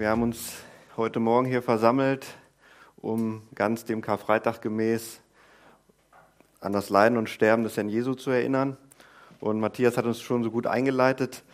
Wir 0.00 0.08
haben 0.08 0.22
uns 0.22 0.54
heute 0.96 1.20
Morgen 1.20 1.46
hier 1.46 1.60
versammelt, 1.60 2.26
um 3.02 3.42
ganz 3.54 3.84
dem 3.84 4.00
Karfreitag 4.00 4.62
gemäß 4.62 5.20
an 6.62 6.72
das 6.72 6.88
Leiden 6.88 7.18
und 7.18 7.28
Sterben 7.28 7.64
des 7.64 7.76
Herrn 7.76 7.90
Jesu 7.90 8.14
zu 8.14 8.30
erinnern. 8.30 8.78
Und 9.40 9.60
Matthias 9.60 9.98
hat 9.98 10.06
uns 10.06 10.22
schon 10.22 10.42
so 10.42 10.50
gut 10.50 10.66
eingeleitet, 10.66 11.44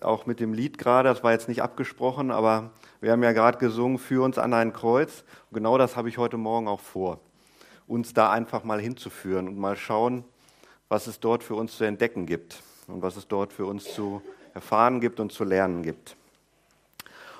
auch 0.00 0.24
mit 0.24 0.38
dem 0.38 0.52
Lied 0.52 0.78
gerade. 0.78 1.08
Das 1.08 1.24
war 1.24 1.32
jetzt 1.32 1.48
nicht 1.48 1.62
abgesprochen, 1.62 2.30
aber 2.30 2.70
wir 3.00 3.10
haben 3.10 3.24
ja 3.24 3.32
gerade 3.32 3.58
gesungen, 3.58 3.98
für 3.98 4.22
uns 4.22 4.38
an 4.38 4.54
ein 4.54 4.72
Kreuz. 4.72 5.24
Und 5.50 5.56
genau 5.56 5.76
das 5.76 5.96
habe 5.96 6.08
ich 6.08 6.16
heute 6.16 6.36
Morgen 6.36 6.68
auch 6.68 6.78
vor, 6.78 7.18
uns 7.88 8.14
da 8.14 8.30
einfach 8.30 8.62
mal 8.62 8.80
hinzuführen 8.80 9.48
und 9.48 9.58
mal 9.58 9.74
schauen, 9.74 10.22
was 10.88 11.08
es 11.08 11.18
dort 11.18 11.42
für 11.42 11.56
uns 11.56 11.76
zu 11.76 11.82
entdecken 11.82 12.24
gibt 12.24 12.62
und 12.86 13.02
was 13.02 13.16
es 13.16 13.26
dort 13.26 13.52
für 13.52 13.66
uns 13.66 13.92
zu 13.92 14.22
erfahren 14.54 15.00
gibt 15.00 15.18
und 15.18 15.32
zu 15.32 15.42
lernen 15.42 15.82
gibt. 15.82 16.16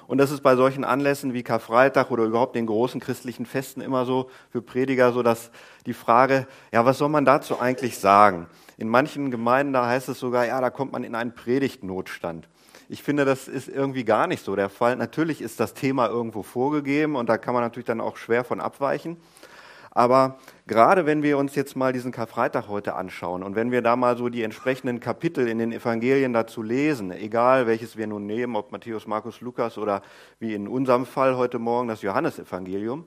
Und 0.07 0.19
das 0.19 0.31
ist 0.31 0.43
bei 0.43 0.55
solchen 0.55 0.85
Anlässen 0.85 1.35
wie 1.35 1.43
Karfreitag 1.43 2.11
oder 2.11 2.25
überhaupt 2.25 2.55
den 2.55 2.67
großen 2.67 3.01
christlichen 3.01 3.45
Festen 3.45 3.81
immer 3.81 4.05
so 4.07 4.31
für 4.51 4.63
Prediger 4.63 5.13
so, 5.13 5.23
dass 5.23 5.51
die 5.85 5.95
Frage, 5.95 6.47
ja, 6.73 6.85
was 6.85 6.99
soll 6.99 7.09
man 7.09 7.25
dazu 7.25 7.61
eigentlich 7.61 7.99
sagen? 7.99 8.47
In 8.77 8.89
manchen 8.89 9.31
Gemeinden, 9.31 9.73
da 9.73 9.87
heißt 9.87 10.09
es 10.09 10.21
sogar, 10.21 10.47
ja, 10.47 10.61
da 10.61 10.71
kommt 10.71 10.93
man 10.93 11.03
in 11.03 11.15
einen 11.15 11.35
Predigtnotstand. 11.35 12.49
Ich 12.89 13.03
finde, 13.03 13.25
das 13.25 13.49
ist 13.49 13.69
irgendwie 13.69 14.05
gar 14.05 14.29
nicht 14.29 14.45
so 14.45 14.55
der 14.55 14.69
Fall. 14.69 14.95
Natürlich 14.95 15.41
ist 15.41 15.59
das 15.59 15.75
Thema 15.75 16.09
irgendwo 16.09 16.45
vorgegeben 16.45 17.17
und 17.17 17.29
da 17.29 17.37
kann 17.37 17.55
man 17.55 17.65
natürlich 17.65 17.87
dann 17.87 18.01
auch 18.01 18.17
schwer 18.17 18.45
von 18.45 18.61
abweichen. 18.61 19.17
Aber 19.97 20.37
gerade 20.67 21.07
wenn 21.07 21.23
wir 21.23 21.39
uns 21.39 21.55
jetzt 21.55 21.75
mal 21.75 21.91
diesen 21.91 22.13
Karfreitag 22.13 22.69
heute 22.69 22.97
anschauen 22.97 23.43
und 23.43 23.57
wenn 23.57 23.71
wir 23.71 23.81
da 23.81 23.97
mal 23.97 24.19
so 24.19 24.29
die 24.29 24.43
entsprechenden 24.43 25.01
Kapitel 25.01 25.49
in 25.49 25.57
den 25.57 25.73
Evangelien 25.73 26.35
dazu 26.35 26.63
lesen, 26.63 27.13
egal 27.13 27.67
welches 27.67 27.97
wir 27.97 28.07
nun 28.07 28.27
nehmen, 28.27 28.57
ob 28.57 28.73
Matthäus, 28.73 29.07
Markus, 29.07 29.41
Lukas 29.41 29.79
oder 29.79 30.03
wie 30.39 30.53
in 30.53 30.69
unserem 30.69 31.07
Fall 31.07 31.39
heute 31.39 31.59
Morgen 31.59 31.89
das 31.89 32.03
Johannesevangelium, 32.03 33.07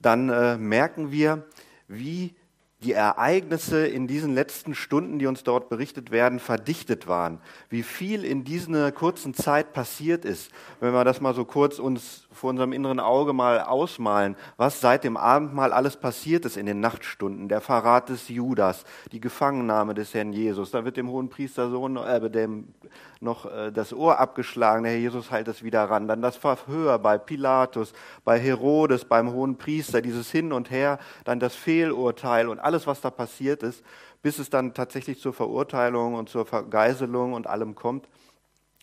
dann 0.00 0.28
äh, 0.28 0.56
merken 0.56 1.10
wir, 1.10 1.44
wie 1.88 2.36
die 2.82 2.92
Ereignisse 2.92 3.86
in 3.86 4.06
diesen 4.06 4.34
letzten 4.34 4.74
Stunden, 4.74 5.18
die 5.18 5.26
uns 5.26 5.44
dort 5.44 5.68
berichtet 5.68 6.10
werden, 6.10 6.38
verdichtet 6.38 7.06
waren. 7.06 7.38
Wie 7.68 7.82
viel 7.82 8.24
in 8.24 8.42
dieser 8.42 8.90
kurzen 8.90 9.34
Zeit 9.34 9.74
passiert 9.74 10.24
ist, 10.24 10.50
wenn 10.80 10.94
wir 10.94 11.04
das 11.04 11.20
mal 11.20 11.34
so 11.34 11.44
kurz 11.44 11.78
uns 11.78 12.26
vor 12.32 12.50
unserem 12.50 12.72
inneren 12.72 12.98
Auge 12.98 13.34
mal 13.34 13.60
ausmalen, 13.60 14.34
was 14.56 14.80
seit 14.80 15.04
dem 15.04 15.18
Abendmahl 15.18 15.72
alles 15.72 15.98
passiert 15.98 16.46
ist 16.46 16.56
in 16.56 16.64
den 16.64 16.80
Nachtstunden. 16.80 17.48
Der 17.48 17.60
Verrat 17.60 18.08
des 18.08 18.28
Judas, 18.28 18.84
die 19.12 19.20
Gefangennahme 19.20 19.92
des 19.92 20.14
Herrn 20.14 20.32
Jesus. 20.32 20.70
Da 20.70 20.84
wird 20.84 20.96
dem 20.96 21.10
hohen 21.10 21.28
Priestersohn, 21.28 21.96
äh, 21.98 22.30
dem 22.30 22.68
noch 23.20 23.44
äh, 23.44 23.70
das 23.70 23.92
Ohr 23.92 24.18
abgeschlagen. 24.18 24.82
Der 24.82 24.92
Herr 24.92 24.98
Jesus 24.98 25.30
heilt 25.30 25.48
es 25.48 25.62
wieder 25.62 25.84
ran. 25.84 26.08
Dann 26.08 26.22
das 26.22 26.36
Verhör 26.36 26.98
bei 26.98 27.18
Pilatus, 27.18 27.92
bei 28.24 28.38
Herodes, 28.38 29.04
beim 29.04 29.32
hohen 29.32 29.56
Priester, 29.56 30.00
dieses 30.00 30.30
Hin 30.30 30.52
und 30.52 30.70
Her, 30.70 30.98
dann 31.24 31.38
das 31.38 31.54
Fehlurteil 31.54 32.48
und 32.48 32.58
alles, 32.58 32.86
was 32.86 33.00
da 33.00 33.10
passiert 33.10 33.62
ist, 33.62 33.84
bis 34.22 34.38
es 34.38 34.50
dann 34.50 34.74
tatsächlich 34.74 35.20
zur 35.20 35.32
Verurteilung 35.32 36.14
und 36.14 36.28
zur 36.28 36.46
Vergeiselung 36.46 37.34
und 37.34 37.46
allem 37.46 37.74
kommt. 37.74 38.08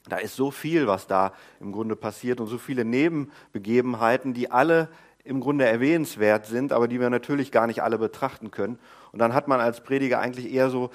Da 0.07 0.17
ist 0.17 0.35
so 0.35 0.51
viel, 0.51 0.87
was 0.87 1.07
da 1.07 1.33
im 1.59 1.71
Grunde 1.71 1.95
passiert 1.95 2.39
und 2.39 2.47
so 2.47 2.57
viele 2.57 2.85
Nebenbegebenheiten, 2.85 4.33
die 4.33 4.49
alle 4.49 4.87
im 5.25 5.41
Grunde 5.41 5.65
erwähnenswert 5.65 6.45
sind, 6.45 6.71
aber 6.71 6.87
die 6.87 7.01
wir 7.01 7.09
natürlich 7.09 7.51
gar 7.51 7.67
nicht 7.67 7.83
alle 7.83 7.97
betrachten 7.97 8.49
können. 8.49 8.79
Und 9.11 9.19
dann 9.19 9.33
hat 9.33 9.49
man 9.49 9.59
als 9.59 9.83
Prediger 9.83 10.19
eigentlich 10.19 10.53
eher 10.53 10.69
so 10.69 10.89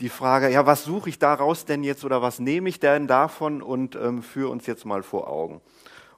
die 0.00 0.08
Frage, 0.08 0.48
ja, 0.48 0.64
was 0.66 0.84
suche 0.84 1.10
ich 1.10 1.18
daraus 1.18 1.66
denn 1.66 1.82
jetzt 1.82 2.04
oder 2.04 2.22
was 2.22 2.38
nehme 2.38 2.68
ich 2.68 2.80
denn 2.80 3.06
davon 3.06 3.62
und 3.62 3.96
ähm, 3.96 4.22
führe 4.22 4.48
uns 4.48 4.66
jetzt 4.66 4.86
mal 4.86 5.02
vor 5.02 5.28
Augen. 5.28 5.60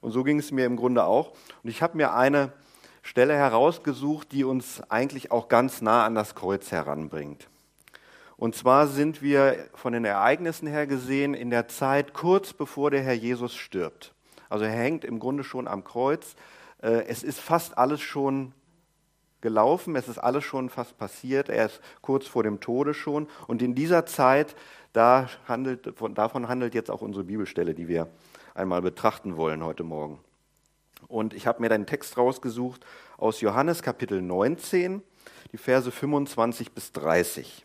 Und 0.00 0.12
so 0.12 0.22
ging 0.22 0.38
es 0.38 0.52
mir 0.52 0.66
im 0.66 0.76
Grunde 0.76 1.04
auch. 1.04 1.32
Und 1.62 1.70
ich 1.70 1.82
habe 1.82 1.96
mir 1.96 2.14
eine 2.14 2.52
Stelle 3.02 3.34
herausgesucht, 3.34 4.30
die 4.30 4.44
uns 4.44 4.82
eigentlich 4.88 5.32
auch 5.32 5.48
ganz 5.48 5.82
nah 5.82 6.04
an 6.04 6.14
das 6.14 6.34
Kreuz 6.36 6.70
heranbringt. 6.70 7.48
Und 8.36 8.54
zwar 8.54 8.86
sind 8.86 9.22
wir 9.22 9.68
von 9.74 9.92
den 9.92 10.04
Ereignissen 10.04 10.68
her 10.68 10.86
gesehen 10.86 11.34
in 11.34 11.50
der 11.50 11.68
Zeit 11.68 12.14
kurz 12.14 12.52
bevor 12.52 12.90
der 12.90 13.02
Herr 13.02 13.14
Jesus 13.14 13.54
stirbt. 13.54 14.14
Also 14.48 14.64
er 14.64 14.72
hängt 14.72 15.04
im 15.04 15.18
Grunde 15.18 15.44
schon 15.44 15.66
am 15.66 15.82
Kreuz. 15.82 16.36
Äh, 16.80 17.04
es 17.06 17.22
ist 17.22 17.40
fast 17.40 17.78
alles 17.78 18.00
schon 18.00 18.52
gelaufen, 19.42 19.94
es 19.96 20.08
ist 20.08 20.18
alles 20.18 20.44
schon 20.44 20.70
fast 20.70 20.96
passiert, 20.96 21.50
er 21.50 21.66
ist 21.66 21.80
kurz 22.00 22.26
vor 22.26 22.42
dem 22.42 22.60
Tode 22.60 22.94
schon. 22.94 23.28
Und 23.46 23.60
in 23.60 23.74
dieser 23.74 24.06
Zeit, 24.06 24.56
da 24.94 25.28
handelt, 25.46 25.92
davon 26.14 26.48
handelt 26.48 26.74
jetzt 26.74 26.90
auch 26.90 27.02
unsere 27.02 27.24
Bibelstelle, 27.24 27.74
die 27.74 27.88
wir 27.88 28.08
einmal 28.54 28.80
betrachten 28.80 29.36
wollen 29.36 29.62
heute 29.62 29.82
Morgen. 29.82 30.18
Und 31.08 31.34
ich 31.34 31.46
habe 31.46 31.60
mir 31.60 31.68
den 31.68 31.86
Text 31.86 32.16
rausgesucht 32.16 32.86
aus 33.18 33.40
Johannes 33.40 33.82
Kapitel 33.82 34.22
19, 34.22 35.02
die 35.52 35.58
Verse 35.58 35.90
25 35.90 36.72
bis 36.72 36.92
30. 36.92 37.64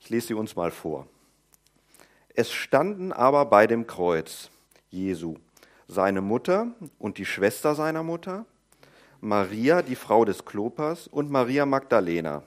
Ich 0.00 0.10
lese 0.10 0.28
sie 0.28 0.34
uns 0.34 0.56
mal 0.56 0.70
vor. 0.70 1.06
Es 2.34 2.52
standen 2.52 3.12
aber 3.12 3.46
bei 3.46 3.66
dem 3.66 3.86
Kreuz 3.86 4.50
Jesu 4.90 5.36
seine 5.88 6.20
Mutter 6.20 6.68
und 6.98 7.18
die 7.18 7.24
Schwester 7.24 7.74
seiner 7.74 8.02
Mutter, 8.02 8.44
Maria, 9.20 9.82
die 9.82 9.96
Frau 9.96 10.24
des 10.24 10.44
Klopas, 10.44 11.06
und 11.06 11.30
Maria 11.30 11.66
Magdalena. 11.66 12.42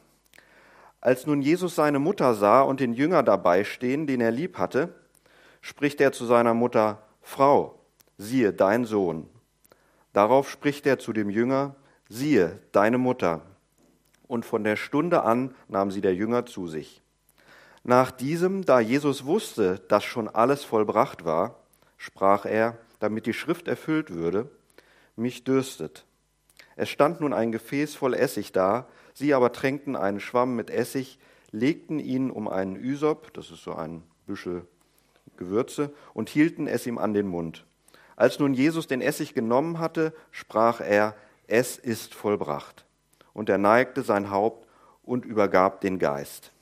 Als 1.01 1.25
nun 1.25 1.41
Jesus 1.41 1.75
seine 1.75 1.99
Mutter 1.99 2.33
sah 2.33 2.61
und 2.61 2.79
den 2.79 2.93
Jünger 2.93 3.23
dabei 3.23 3.63
stehen, 3.63 4.05
den 4.05 4.21
er 4.21 4.31
lieb 4.31 4.57
hatte, 4.57 4.93
spricht 5.61 6.01
er 6.01 6.11
zu 6.11 6.25
seiner 6.25 6.53
Mutter, 6.53 7.03
Frau, 7.21 7.79
siehe 8.17 8.53
dein 8.53 8.85
Sohn. 8.85 9.27
Darauf 10.13 10.49
spricht 10.49 10.85
er 10.85 10.99
zu 10.99 11.13
dem 11.13 11.29
Jünger, 11.29 11.75
siehe 12.09 12.59
deine 12.71 12.97
Mutter. 12.97 13.41
Und 14.27 14.45
von 14.45 14.63
der 14.63 14.75
Stunde 14.75 15.23
an 15.23 15.55
nahm 15.67 15.91
sie 15.91 16.01
der 16.01 16.15
Jünger 16.15 16.45
zu 16.45 16.67
sich. 16.67 17.01
Nach 17.83 18.11
diesem, 18.11 18.65
da 18.65 18.79
Jesus 18.79 19.25
wusste, 19.25 19.79
dass 19.87 20.03
schon 20.03 20.27
alles 20.27 20.63
vollbracht 20.63 21.23
war, 21.25 21.55
sprach 21.97 22.45
er, 22.45 22.77
damit 22.99 23.25
die 23.25 23.33
Schrift 23.33 23.67
erfüllt 23.67 24.13
würde, 24.13 24.49
mich 25.15 25.43
dürstet. 25.43 26.05
Es 26.79 26.87
stand 26.87 27.19
nun 27.19 27.33
ein 27.33 27.51
Gefäß 27.51 27.95
voll 27.95 28.13
Essig 28.13 28.53
da, 28.53 28.87
sie 29.13 29.33
aber 29.33 29.51
tränkten 29.51 29.97
einen 29.97 30.21
Schwamm 30.21 30.55
mit 30.55 30.69
Essig, 30.69 31.19
legten 31.51 31.99
ihn 31.99 32.31
um 32.31 32.47
einen 32.47 32.77
Ysop, 32.77 33.33
das 33.33 33.51
ist 33.51 33.63
so 33.63 33.73
ein 33.73 34.01
Büschel 34.25 34.65
Gewürze, 35.35 35.91
und 36.13 36.29
hielten 36.29 36.67
es 36.67 36.87
ihm 36.87 36.97
an 36.97 37.13
den 37.13 37.27
Mund. 37.27 37.65
Als 38.15 38.39
nun 38.39 38.53
Jesus 38.53 38.87
den 38.87 39.01
Essig 39.01 39.33
genommen 39.33 39.79
hatte, 39.79 40.13
sprach 40.31 40.79
er, 40.79 41.15
es 41.47 41.77
ist 41.77 42.13
vollbracht. 42.15 42.85
Und 43.33 43.49
er 43.49 43.57
neigte 43.57 44.01
sein 44.01 44.31
Haupt 44.31 44.65
und 45.03 45.25
übergab 45.25 45.81
den 45.81 45.99
Geist 45.99 46.53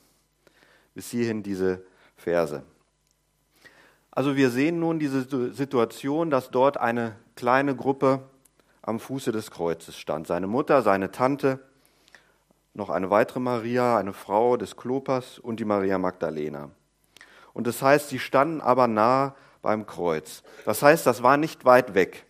bis 0.96 1.12
hierhin 1.12 1.44
diese 1.44 1.84
Verse. 2.16 2.64
Also 4.10 4.34
wir 4.34 4.50
sehen 4.50 4.80
nun 4.80 4.98
diese 4.98 5.54
Situation, 5.54 6.28
dass 6.28 6.50
dort 6.50 6.76
eine 6.76 7.14
kleine 7.36 7.76
Gruppe 7.76 8.24
am 8.88 9.00
Fuße 9.00 9.32
des 9.32 9.50
Kreuzes 9.50 9.98
stand. 9.98 10.26
Seine 10.26 10.46
Mutter, 10.46 10.82
seine 10.82 11.10
Tante, 11.10 11.60
noch 12.72 12.88
eine 12.88 13.10
weitere 13.10 13.38
Maria, 13.38 13.98
eine 13.98 14.14
Frau 14.14 14.56
des 14.56 14.76
Klopas 14.76 15.38
und 15.38 15.60
die 15.60 15.66
Maria 15.66 15.98
Magdalena. 15.98 16.70
Und 17.52 17.66
das 17.66 17.82
heißt, 17.82 18.08
sie 18.08 18.18
standen 18.18 18.60
aber 18.60 18.88
nah 18.88 19.34
beim 19.60 19.84
Kreuz. 19.86 20.42
Das 20.64 20.82
heißt, 20.82 21.06
das 21.06 21.22
war 21.22 21.36
nicht 21.36 21.66
weit 21.66 21.94
weg. 21.94 22.24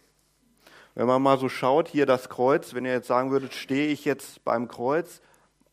Wenn 0.95 1.07
man 1.07 1.23
mal 1.23 1.39
so 1.39 1.49
schaut, 1.49 1.87
hier 1.87 2.07
das 2.07 2.29
Kreuz, 2.29 2.75
wenn 2.75 2.85
ihr 2.85 2.93
jetzt 2.93 3.07
sagen 3.07 3.31
würdet, 3.31 3.55
stehe 3.55 3.87
ich 3.89 4.05
jetzt 4.05 4.45
beim 4.45 4.67
Kreuz? 4.67 5.21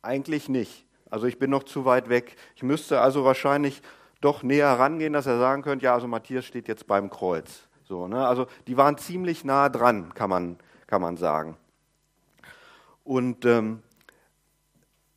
Eigentlich 0.03 0.49
nicht. 0.49 0.85
Also 1.09 1.25
ich 1.25 1.39
bin 1.39 1.49
noch 1.49 1.63
zu 1.63 1.85
weit 1.85 2.09
weg. 2.09 2.35
Ich 2.55 2.61
müsste 2.61 3.01
also 3.01 3.25
wahrscheinlich 3.25 3.81
doch 4.21 4.43
näher 4.43 4.77
rangehen, 4.77 5.13
dass 5.13 5.25
er 5.25 5.39
sagen 5.39 5.63
könnte, 5.63 5.85
ja, 5.85 5.95
also 5.95 6.07
Matthias 6.07 6.45
steht 6.45 6.67
jetzt 6.67 6.85
beim 6.85 7.09
Kreuz. 7.09 7.61
So, 7.87 8.07
ne? 8.07 8.27
Also 8.27 8.47
die 8.67 8.77
waren 8.77 8.97
ziemlich 8.97 9.43
nah 9.43 9.69
dran, 9.69 10.13
kann 10.13 10.29
man, 10.29 10.57
kann 10.87 11.01
man 11.01 11.17
sagen. 11.17 11.57
Und 13.03 13.45
ähm, 13.45 13.83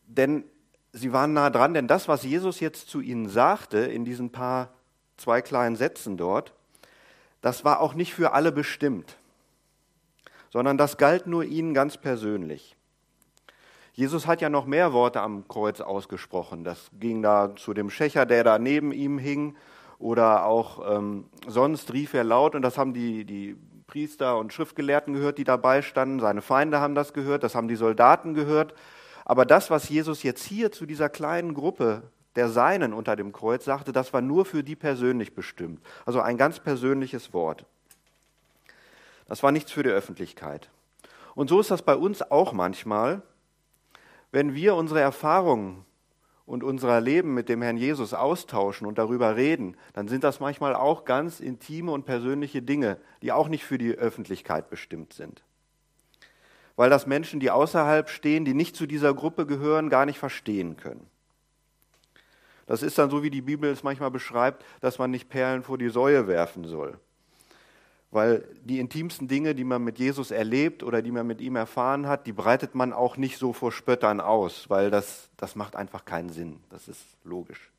denn 0.06 0.44
sie 0.92 1.12
waren 1.12 1.32
nah 1.32 1.50
dran, 1.50 1.74
denn 1.74 1.86
das, 1.86 2.08
was 2.08 2.22
Jesus 2.22 2.60
jetzt 2.60 2.88
zu 2.88 3.00
ihnen 3.00 3.28
sagte, 3.28 3.78
in 3.78 4.04
diesen 4.04 4.30
paar 4.30 4.70
zwei 5.16 5.42
kleinen 5.42 5.76
Sätzen 5.76 6.16
dort, 6.16 6.54
das 7.40 7.64
war 7.64 7.80
auch 7.80 7.94
nicht 7.94 8.14
für 8.14 8.32
alle 8.32 8.52
bestimmt, 8.52 9.16
sondern 10.50 10.78
das 10.78 10.96
galt 10.96 11.26
nur 11.26 11.44
ihnen 11.44 11.74
ganz 11.74 11.96
persönlich. 11.96 12.76
Jesus 13.92 14.26
hat 14.26 14.40
ja 14.40 14.48
noch 14.48 14.64
mehr 14.64 14.92
Worte 14.92 15.20
am 15.20 15.48
Kreuz 15.48 15.80
ausgesprochen. 15.80 16.62
Das 16.62 16.90
ging 17.00 17.20
da 17.20 17.56
zu 17.56 17.74
dem 17.74 17.90
Schächer, 17.90 18.26
der 18.26 18.44
da 18.44 18.58
neben 18.58 18.92
ihm 18.92 19.18
hing, 19.18 19.56
oder 19.98 20.44
auch 20.44 20.96
ähm, 20.96 21.28
sonst 21.48 21.92
rief 21.92 22.14
er 22.14 22.22
laut, 22.22 22.54
und 22.54 22.62
das 22.62 22.78
haben 22.78 22.94
die, 22.94 23.24
die 23.24 23.56
Priester 23.88 24.38
und 24.38 24.52
Schriftgelehrten 24.52 25.14
gehört, 25.14 25.38
die 25.38 25.44
dabei 25.44 25.82
standen. 25.82 26.20
Seine 26.20 26.42
Feinde 26.42 26.78
haben 26.78 26.94
das 26.94 27.12
gehört, 27.12 27.42
das 27.42 27.54
haben 27.54 27.68
die 27.68 27.74
Soldaten 27.74 28.34
gehört. 28.34 28.74
Aber 29.24 29.44
das, 29.44 29.70
was 29.70 29.88
Jesus 29.88 30.22
jetzt 30.22 30.44
hier 30.44 30.70
zu 30.70 30.86
dieser 30.86 31.08
kleinen 31.08 31.54
Gruppe 31.54 32.02
der 32.36 32.48
Seinen 32.48 32.92
unter 32.92 33.16
dem 33.16 33.32
Kreuz 33.32 33.64
sagte, 33.64 33.92
das 33.92 34.12
war 34.12 34.20
nur 34.20 34.44
für 34.44 34.62
die 34.62 34.76
persönlich 34.76 35.34
bestimmt. 35.34 35.82
Also 36.06 36.20
ein 36.20 36.36
ganz 36.36 36.60
persönliches 36.60 37.32
Wort. 37.32 37.64
Das 39.26 39.42
war 39.42 39.52
nichts 39.52 39.72
für 39.72 39.82
die 39.82 39.90
Öffentlichkeit. 39.90 40.68
Und 41.34 41.48
so 41.48 41.58
ist 41.58 41.70
das 41.70 41.82
bei 41.82 41.96
uns 41.96 42.22
auch 42.30 42.52
manchmal, 42.52 43.22
wenn 44.32 44.54
wir 44.54 44.74
unsere 44.74 45.00
Erfahrungen 45.00 45.84
und 46.48 46.64
unser 46.64 46.98
Leben 47.02 47.34
mit 47.34 47.50
dem 47.50 47.60
Herrn 47.60 47.76
Jesus 47.76 48.14
austauschen 48.14 48.86
und 48.86 48.96
darüber 48.96 49.36
reden, 49.36 49.76
dann 49.92 50.08
sind 50.08 50.24
das 50.24 50.40
manchmal 50.40 50.74
auch 50.74 51.04
ganz 51.04 51.40
intime 51.40 51.92
und 51.92 52.06
persönliche 52.06 52.62
Dinge, 52.62 52.96
die 53.20 53.32
auch 53.32 53.48
nicht 53.48 53.64
für 53.64 53.76
die 53.76 53.92
Öffentlichkeit 53.92 54.70
bestimmt 54.70 55.12
sind. 55.12 55.44
Weil 56.74 56.88
das 56.88 57.06
Menschen, 57.06 57.38
die 57.38 57.50
außerhalb 57.50 58.08
stehen, 58.08 58.46
die 58.46 58.54
nicht 58.54 58.76
zu 58.76 58.86
dieser 58.86 59.12
Gruppe 59.12 59.44
gehören, 59.44 59.90
gar 59.90 60.06
nicht 60.06 60.18
verstehen 60.18 60.78
können. 60.78 61.06
Das 62.66 62.82
ist 62.82 62.96
dann 62.96 63.10
so, 63.10 63.22
wie 63.22 63.30
die 63.30 63.42
Bibel 63.42 63.70
es 63.70 63.82
manchmal 63.82 64.10
beschreibt, 64.10 64.64
dass 64.80 64.98
man 64.98 65.10
nicht 65.10 65.28
Perlen 65.28 65.62
vor 65.62 65.76
die 65.76 65.90
Säue 65.90 66.28
werfen 66.28 66.64
soll. 66.64 66.98
Weil 68.10 68.46
die 68.64 68.78
intimsten 68.78 69.28
Dinge, 69.28 69.54
die 69.54 69.64
man 69.64 69.84
mit 69.84 69.98
Jesus 69.98 70.30
erlebt 70.30 70.82
oder 70.82 71.02
die 71.02 71.10
man 71.10 71.26
mit 71.26 71.40
ihm 71.40 71.56
erfahren 71.56 72.06
hat, 72.06 72.26
die 72.26 72.32
breitet 72.32 72.74
man 72.74 72.92
auch 72.92 73.18
nicht 73.18 73.38
so 73.38 73.52
vor 73.52 73.70
Spöttern 73.70 74.20
aus, 74.20 74.70
weil 74.70 74.90
das, 74.90 75.28
das 75.36 75.56
macht 75.56 75.76
einfach 75.76 76.06
keinen 76.06 76.30
Sinn. 76.30 76.60
Das 76.70 76.88
ist 76.88 77.04
logisch. 77.24 77.70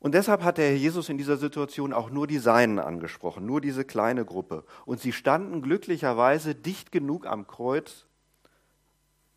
Und 0.00 0.14
deshalb 0.14 0.44
hat 0.44 0.58
der 0.58 0.68
Herr 0.68 0.76
Jesus 0.76 1.08
in 1.08 1.18
dieser 1.18 1.38
Situation 1.38 1.92
auch 1.92 2.10
nur 2.10 2.26
die 2.26 2.38
Seinen 2.38 2.78
angesprochen, 2.78 3.46
nur 3.46 3.60
diese 3.60 3.84
kleine 3.84 4.24
Gruppe. 4.24 4.64
Und 4.84 5.00
sie 5.00 5.12
standen 5.12 5.60
glücklicherweise 5.60 6.54
dicht 6.54 6.92
genug 6.92 7.26
am 7.26 7.46
Kreuz, 7.46 8.04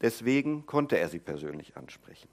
deswegen 0.02 0.66
konnte 0.66 0.98
er 0.98 1.10
sie 1.10 1.20
persönlich 1.20 1.78
ansprechen. 1.78 2.30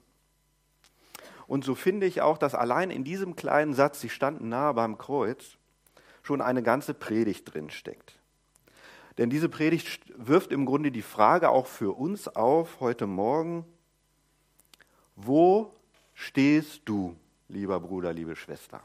Und 1.47 1.65
so 1.65 1.73
finde 1.73 2.05
ich 2.05 2.21
auch, 2.21 2.37
dass 2.37 2.53
allein 2.53 2.91
in 2.91 3.03
diesem 3.03 3.35
kleinen 3.35 3.73
Satz, 3.73 3.99
sie 3.99 4.09
standen 4.09 4.49
nahe 4.49 4.75
beim 4.75 4.99
Kreuz, 4.99 5.57
schon 6.29 6.41
eine 6.41 6.61
ganze 6.61 6.93
Predigt 6.93 7.51
drin 7.51 7.71
steckt. 7.71 8.13
Denn 9.17 9.31
diese 9.31 9.49
Predigt 9.49 10.13
wirft 10.15 10.51
im 10.51 10.67
Grunde 10.67 10.91
die 10.91 11.01
Frage 11.01 11.49
auch 11.49 11.65
für 11.65 11.97
uns 11.97 12.27
auf 12.27 12.81
heute 12.81 13.07
Morgen, 13.07 13.65
wo 15.15 15.73
stehst 16.13 16.83
du, 16.85 17.15
lieber 17.47 17.79
Bruder, 17.79 18.13
liebe 18.13 18.35
Schwester? 18.35 18.79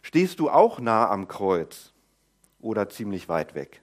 Stehst 0.00 0.40
du 0.40 0.48
auch 0.48 0.80
nah 0.80 1.10
am 1.10 1.28
Kreuz 1.28 1.92
oder 2.62 2.88
ziemlich 2.88 3.28
weit 3.28 3.54
weg? 3.54 3.82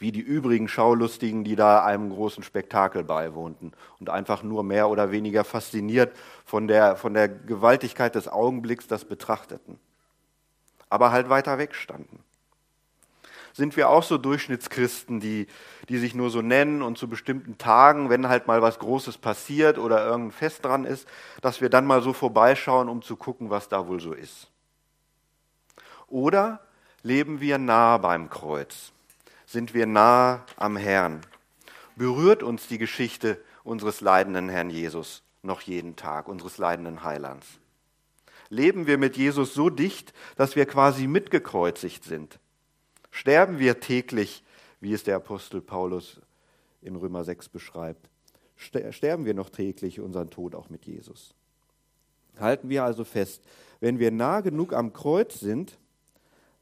Wie 0.00 0.10
die 0.10 0.18
übrigen 0.18 0.66
Schaulustigen, 0.66 1.44
die 1.44 1.54
da 1.54 1.84
einem 1.84 2.10
großen 2.10 2.42
Spektakel 2.42 3.04
beiwohnten 3.04 3.70
und 4.00 4.10
einfach 4.10 4.42
nur 4.42 4.64
mehr 4.64 4.88
oder 4.88 5.12
weniger 5.12 5.44
fasziniert 5.44 6.12
von 6.44 6.66
der, 6.66 6.96
von 6.96 7.14
der 7.14 7.28
Gewaltigkeit 7.28 8.16
des 8.16 8.26
Augenblicks 8.26 8.88
das 8.88 9.04
betrachteten 9.04 9.78
aber 10.90 11.12
halt 11.12 11.28
weiter 11.28 11.58
weg 11.58 11.74
standen. 11.74 12.22
Sind 13.52 13.76
wir 13.76 13.88
auch 13.88 14.02
so 14.02 14.18
Durchschnittschristen, 14.18 15.20
die, 15.20 15.48
die 15.88 15.98
sich 15.98 16.14
nur 16.14 16.30
so 16.30 16.42
nennen 16.42 16.82
und 16.82 16.96
zu 16.96 17.08
bestimmten 17.08 17.58
Tagen, 17.58 18.08
wenn 18.08 18.28
halt 18.28 18.46
mal 18.46 18.62
was 18.62 18.78
Großes 18.78 19.18
passiert 19.18 19.78
oder 19.78 20.04
irgendein 20.04 20.32
Fest 20.32 20.64
dran 20.64 20.84
ist, 20.84 21.08
dass 21.40 21.60
wir 21.60 21.68
dann 21.68 21.86
mal 21.86 22.02
so 22.02 22.12
vorbeischauen, 22.12 22.88
um 22.88 23.02
zu 23.02 23.16
gucken, 23.16 23.50
was 23.50 23.68
da 23.68 23.88
wohl 23.88 24.00
so 24.00 24.12
ist? 24.12 24.48
Oder 26.06 26.60
leben 27.02 27.40
wir 27.40 27.58
nah 27.58 27.98
beim 27.98 28.30
Kreuz? 28.30 28.92
Sind 29.46 29.74
wir 29.74 29.86
nah 29.86 30.44
am 30.56 30.76
Herrn? 30.76 31.22
Berührt 31.96 32.42
uns 32.42 32.68
die 32.68 32.78
Geschichte 32.78 33.42
unseres 33.64 34.00
leidenden 34.00 34.48
Herrn 34.48 34.70
Jesus 34.70 35.22
noch 35.42 35.62
jeden 35.62 35.96
Tag, 35.96 36.28
unseres 36.28 36.58
leidenden 36.58 37.02
Heilands? 37.02 37.46
Leben 38.50 38.86
wir 38.86 38.98
mit 38.98 39.16
Jesus 39.16 39.54
so 39.54 39.70
dicht, 39.70 40.12
dass 40.36 40.56
wir 40.56 40.66
quasi 40.66 41.06
mitgekreuzigt 41.06 42.04
sind? 42.04 42.38
Sterben 43.10 43.58
wir 43.58 43.80
täglich, 43.80 44.44
wie 44.80 44.92
es 44.92 45.04
der 45.04 45.16
Apostel 45.16 45.60
Paulus 45.60 46.20
in 46.82 46.96
Römer 46.96 47.24
6 47.24 47.48
beschreibt? 47.48 48.08
Sterben 48.56 49.24
wir 49.24 49.34
noch 49.34 49.50
täglich 49.50 50.00
unseren 50.00 50.30
Tod 50.30 50.54
auch 50.54 50.68
mit 50.68 50.86
Jesus? 50.86 51.34
Halten 52.38 52.68
wir 52.68 52.84
also 52.84 53.04
fest, 53.04 53.42
wenn 53.80 53.98
wir 53.98 54.10
nah 54.10 54.40
genug 54.40 54.72
am 54.72 54.92
Kreuz 54.92 55.40
sind, 55.40 55.78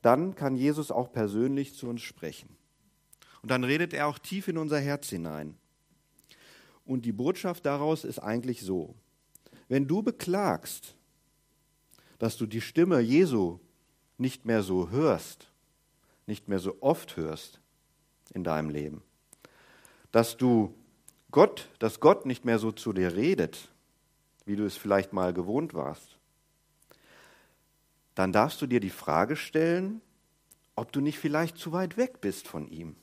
dann 0.02 0.34
kann 0.34 0.56
Jesus 0.56 0.90
auch 0.90 1.12
persönlich 1.12 1.74
zu 1.74 1.88
uns 1.88 2.02
sprechen. 2.02 2.56
Und 3.42 3.50
dann 3.50 3.64
redet 3.64 3.92
er 3.92 4.06
auch 4.06 4.18
tief 4.18 4.48
in 4.48 4.58
unser 4.58 4.78
Herz 4.80 5.08
hinein. 5.08 5.56
Und 6.84 7.04
die 7.04 7.12
Botschaft 7.12 7.66
daraus 7.66 8.04
ist 8.04 8.18
eigentlich 8.18 8.62
so. 8.62 8.94
Wenn 9.68 9.86
du 9.86 10.02
beklagst, 10.02 10.94
dass 12.18 12.36
du 12.36 12.46
die 12.46 12.60
Stimme 12.60 13.00
Jesu 13.00 13.58
nicht 14.18 14.44
mehr 14.44 14.62
so 14.62 14.90
hörst, 14.90 15.50
nicht 16.26 16.48
mehr 16.48 16.58
so 16.58 16.76
oft 16.80 17.16
hörst 17.16 17.60
in 18.32 18.44
deinem 18.44 18.70
Leben. 18.70 19.02
Dass 20.12 20.36
du 20.36 20.74
Gott, 21.30 21.68
dass 21.78 22.00
Gott 22.00 22.26
nicht 22.26 22.44
mehr 22.44 22.58
so 22.58 22.72
zu 22.72 22.92
dir 22.92 23.14
redet, 23.14 23.68
wie 24.44 24.56
du 24.56 24.64
es 24.64 24.76
vielleicht 24.76 25.12
mal 25.12 25.32
gewohnt 25.32 25.74
warst. 25.74 26.16
Dann 28.14 28.32
darfst 28.32 28.62
du 28.62 28.66
dir 28.66 28.80
die 28.80 28.90
Frage 28.90 29.36
stellen, 29.36 30.00
ob 30.74 30.92
du 30.92 31.00
nicht 31.00 31.18
vielleicht 31.18 31.58
zu 31.58 31.72
weit 31.72 31.96
weg 31.96 32.20
bist 32.20 32.48
von 32.48 32.68
ihm 32.68 32.96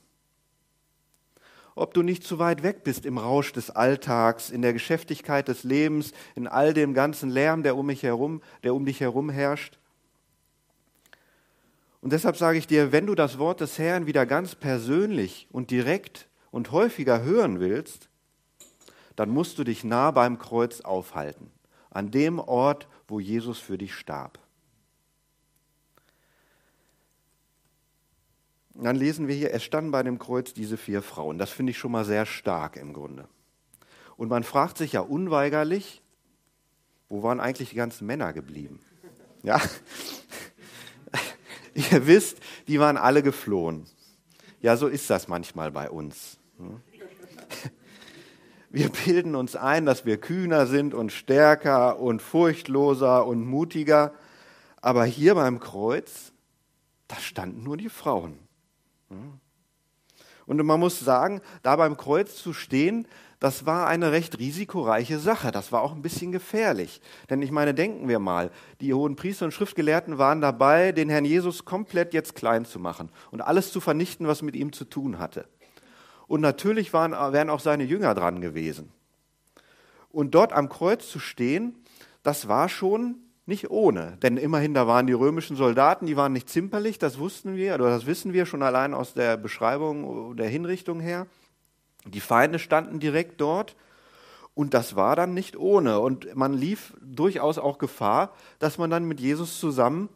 ob 1.75 1.94
du 1.94 2.02
nicht 2.02 2.24
zu 2.24 2.40
weit 2.40 2.64
weg 2.64 2.84
bist 2.84 3.06
im 3.06 3.18
Rausch 3.18 3.52
des 3.54 3.70
Alltags, 3.70 4.50
in 4.50 4.62
der 4.62 4.74
Geschäftigkeit 4.74 5.48
des 5.48 5.64
Lebens, 5.64 6.12
in 6.36 6.48
all 6.48 6.74
dem 6.74 6.94
ganzen 6.94 7.30
Lärm, 7.30 7.64
der 7.64 7.75
um 7.75 7.86
mich 7.86 8.04
herum, 8.04 8.42
der 8.64 8.75
um 8.75 8.86
dich 8.86 9.00
herum 9.00 9.30
herrscht. 9.30 9.80
Und 12.02 12.12
deshalb 12.12 12.36
sage 12.36 12.58
ich 12.58 12.68
dir, 12.68 12.92
wenn 12.92 13.06
du 13.08 13.15
das 13.15 13.39
Wort 13.39 13.62
des 13.62 13.80
Herrn 13.80 14.08
wieder 14.08 14.25
ganz 14.25 14.56
persönlich 14.56 15.48
und 15.51 15.72
direkt 15.72 16.27
und 16.51 16.72
häufiger 16.72 17.24
hören 17.24 17.60
willst, 17.60 18.10
dann 19.15 19.30
musst 19.30 19.58
du 19.58 19.63
dich 19.63 19.84
nah 19.84 20.12
beim 20.12 20.38
Kreuz 20.38 20.82
aufhalten, 20.82 21.51
an 21.89 22.12
dem 22.12 22.39
Ort, 22.39 22.88
wo 23.08 23.20
Jesus 23.20 23.60
für 23.60 23.77
dich 23.77 23.94
starb. 23.94 24.39
Dann 28.74 28.96
lesen 28.96 29.27
wir 29.27 29.36
hier, 29.36 29.53
es 29.53 29.63
standen 29.63 29.92
bei 29.92 30.03
dem 30.03 30.18
Kreuz 30.18 30.53
diese 30.53 30.77
vier 30.77 31.01
Frauen. 31.01 31.38
Das 31.38 31.51
finde 31.51 31.72
ich 31.72 31.77
schon 31.77 31.92
mal 31.92 32.06
sehr 32.06 32.25
stark 32.25 32.75
im 32.75 32.94
Grunde. 32.94 33.27
Und 34.18 34.30
man 34.30 34.44
fragt 34.44 34.77
sich 34.77 34.94
ja 34.94 35.01
unweigerlich, 35.01 36.01
wo 37.10 37.22
waren 37.22 37.39
eigentlich 37.39 37.70
die 37.70 37.75
ganzen 37.75 38.08
Männer 38.08 38.34
geblieben? 38.34 38.80
Ja? 39.44 39.62
Ihr 41.75 42.08
wisst, 42.08 42.39
die 42.68 42.80
waren 42.80 42.98
alle 42.98 43.22
geflohen. 43.22 43.86
Ja, 44.62 44.77
so 44.77 44.88
ist 44.88 45.10
das 45.10 45.27
manchmal 45.27 45.72
bei 45.72 45.89
uns. 45.89 46.39
Wir 48.70 48.89
bilden 48.89 49.36
uns 49.36 49.56
ein, 49.56 49.86
dass 49.86 50.03
wir 50.03 50.18
kühner 50.18 50.65
sind 50.65 50.96
und 50.96 51.12
stärker 51.12 52.00
und 52.00 52.24
furchtloser 52.24 53.27
und 53.27 53.46
mutiger. 53.46 54.15
Aber 54.82 55.06
hier 55.06 55.36
beim 55.36 55.60
Kreuz, 55.60 56.34
da 57.08 57.18
standen 57.18 57.62
nur 57.62 57.77
die 57.77 57.89
Frauen. 57.89 58.39
Und 60.46 60.63
man 60.65 60.79
muss 60.79 61.00
sagen, 61.00 61.41
da 61.62 61.75
beim 61.75 61.98
Kreuz 61.98 62.36
zu 62.36 62.53
stehen, 62.53 63.08
das 63.39 63.65
war 63.65 63.88
eine 63.88 64.13
recht 64.13 64.39
risikoreiche 64.39 65.20
Sache. 65.20 65.51
Das 65.51 65.72
war 65.72 65.82
auch 65.82 65.93
ein 65.93 66.01
bisschen 66.01 66.32
gefährlich. 66.32 67.01
Denn 67.29 67.41
ich 67.41 67.51
meine, 67.51 67.74
denken 67.74 68.08
wir 68.08 68.20
mal, 68.20 68.51
die 68.79 68.93
hohen 68.93 69.17
Priester 69.17 69.46
und 69.46 69.51
Schriftgelehrten 69.51 70.17
waren 70.17 70.39
dabei, 70.39 70.93
den 70.93 71.10
Herrn 71.10 71.25
Jesus 71.25 71.65
komplett 71.65 72.13
jetzt 72.13 72.36
klein 72.36 72.63
zu 72.63 72.79
machen 72.79 73.10
und 73.32 73.41
alles 73.41 73.72
zu 73.72 73.82
vernichten, 73.82 74.27
was 74.27 74.41
mit 74.41 74.55
ihm 74.55 74.72
zu 74.72 74.86
tun 74.86 75.20
hatte. 75.20 75.46
Und 76.27 76.39
natürlich 76.39 76.93
waren, 76.93 77.12
wären 77.34 77.50
auch 77.50 77.60
seine 77.60 77.84
Jünger 77.84 78.13
dran 78.13 78.39
gewesen. 78.39 78.91
Und 80.10 80.36
dort 80.36 80.53
am 80.53 80.70
Kreuz 80.70 81.10
zu 81.10 81.20
stehen, 81.20 81.75
das 82.24 82.48
war 82.48 82.70
schon 82.70 83.15
nicht 83.45 83.69
ohne, 83.69 84.17
denn 84.21 84.38
immerhin 84.38 84.73
da 84.73 84.88
waren 84.88 85.07
die 85.07 85.13
römischen 85.13 85.57
Soldaten, 85.57 86.05
die 86.05 86.15
waren 86.15 86.31
nicht 86.31 86.50
zimperlich, 86.50 86.97
das 86.97 87.19
wussten 87.19 87.55
wir, 87.55 87.75
oder 87.75 87.89
das 87.89 88.05
wissen 88.05 88.31
wir 88.31 88.45
schon 88.45 88.63
allein 88.63 88.93
aus 88.93 89.13
der 89.13 89.35
Beschreibung 89.38 90.35
der 90.38 90.47
Hinrichtung 90.47 91.00
her. 91.00 91.27
Die 92.05 92.21
Feinde 92.21 92.59
standen 92.59 93.00
direkt 93.00 93.41
dort 93.41 93.75
und 94.53 94.73
das 94.73 94.95
war 94.95 95.15
dann 95.15 95.33
nicht 95.33 95.57
ohne. 95.57 96.00
Und 96.00 96.35
man 96.35 96.53
lief 96.53 96.93
durchaus 97.01 97.57
auch 97.57 97.77
Gefahr, 97.77 98.33
dass 98.59 98.77
man 98.77 98.89
dann 98.89 99.05
mit 99.05 99.19
Jesus 99.19 99.59
zusammen 99.59 100.09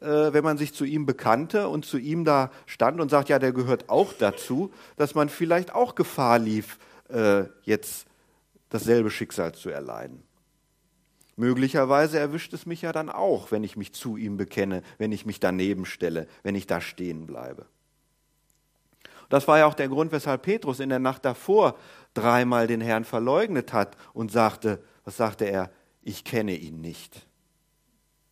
äh, 0.00 0.32
wenn 0.32 0.44
man 0.44 0.58
sich 0.58 0.74
zu 0.74 0.84
ihm 0.84 1.06
bekannte 1.06 1.68
und 1.68 1.84
zu 1.84 1.98
ihm 1.98 2.24
da 2.24 2.50
stand 2.66 3.00
und 3.00 3.10
sagt, 3.10 3.28
ja, 3.28 3.38
der 3.38 3.52
gehört 3.52 3.88
auch 3.88 4.12
dazu, 4.12 4.72
dass 4.96 5.14
man 5.14 5.28
vielleicht 5.28 5.74
auch 5.74 5.94
Gefahr 5.94 6.38
lief, 6.38 6.78
äh, 7.08 7.44
jetzt 7.62 8.06
dasselbe 8.68 9.10
Schicksal 9.10 9.54
zu 9.54 9.70
erleiden. 9.70 10.22
Möglicherweise 11.36 12.18
erwischt 12.18 12.52
es 12.52 12.66
mich 12.66 12.82
ja 12.82 12.92
dann 12.92 13.10
auch, 13.10 13.50
wenn 13.50 13.64
ich 13.64 13.76
mich 13.76 13.92
zu 13.92 14.16
ihm 14.16 14.36
bekenne, 14.36 14.82
wenn 14.98 15.12
ich 15.12 15.26
mich 15.26 15.40
daneben 15.40 15.84
stelle, 15.84 16.28
wenn 16.42 16.54
ich 16.54 16.66
da 16.66 16.80
stehen 16.80 17.26
bleibe. 17.26 17.66
Das 19.28 19.48
war 19.48 19.58
ja 19.58 19.66
auch 19.66 19.74
der 19.74 19.88
Grund, 19.88 20.12
weshalb 20.12 20.42
Petrus 20.42 20.80
in 20.80 20.90
der 20.90 20.98
Nacht 20.98 21.24
davor 21.24 21.76
dreimal 22.12 22.66
den 22.66 22.80
Herrn 22.80 23.04
verleugnet 23.04 23.72
hat 23.72 23.96
und 24.12 24.30
sagte, 24.30 24.82
was 25.04 25.16
sagte 25.16 25.44
er? 25.44 25.70
Ich 26.02 26.24
kenne 26.24 26.54
ihn 26.54 26.80
nicht. 26.80 27.26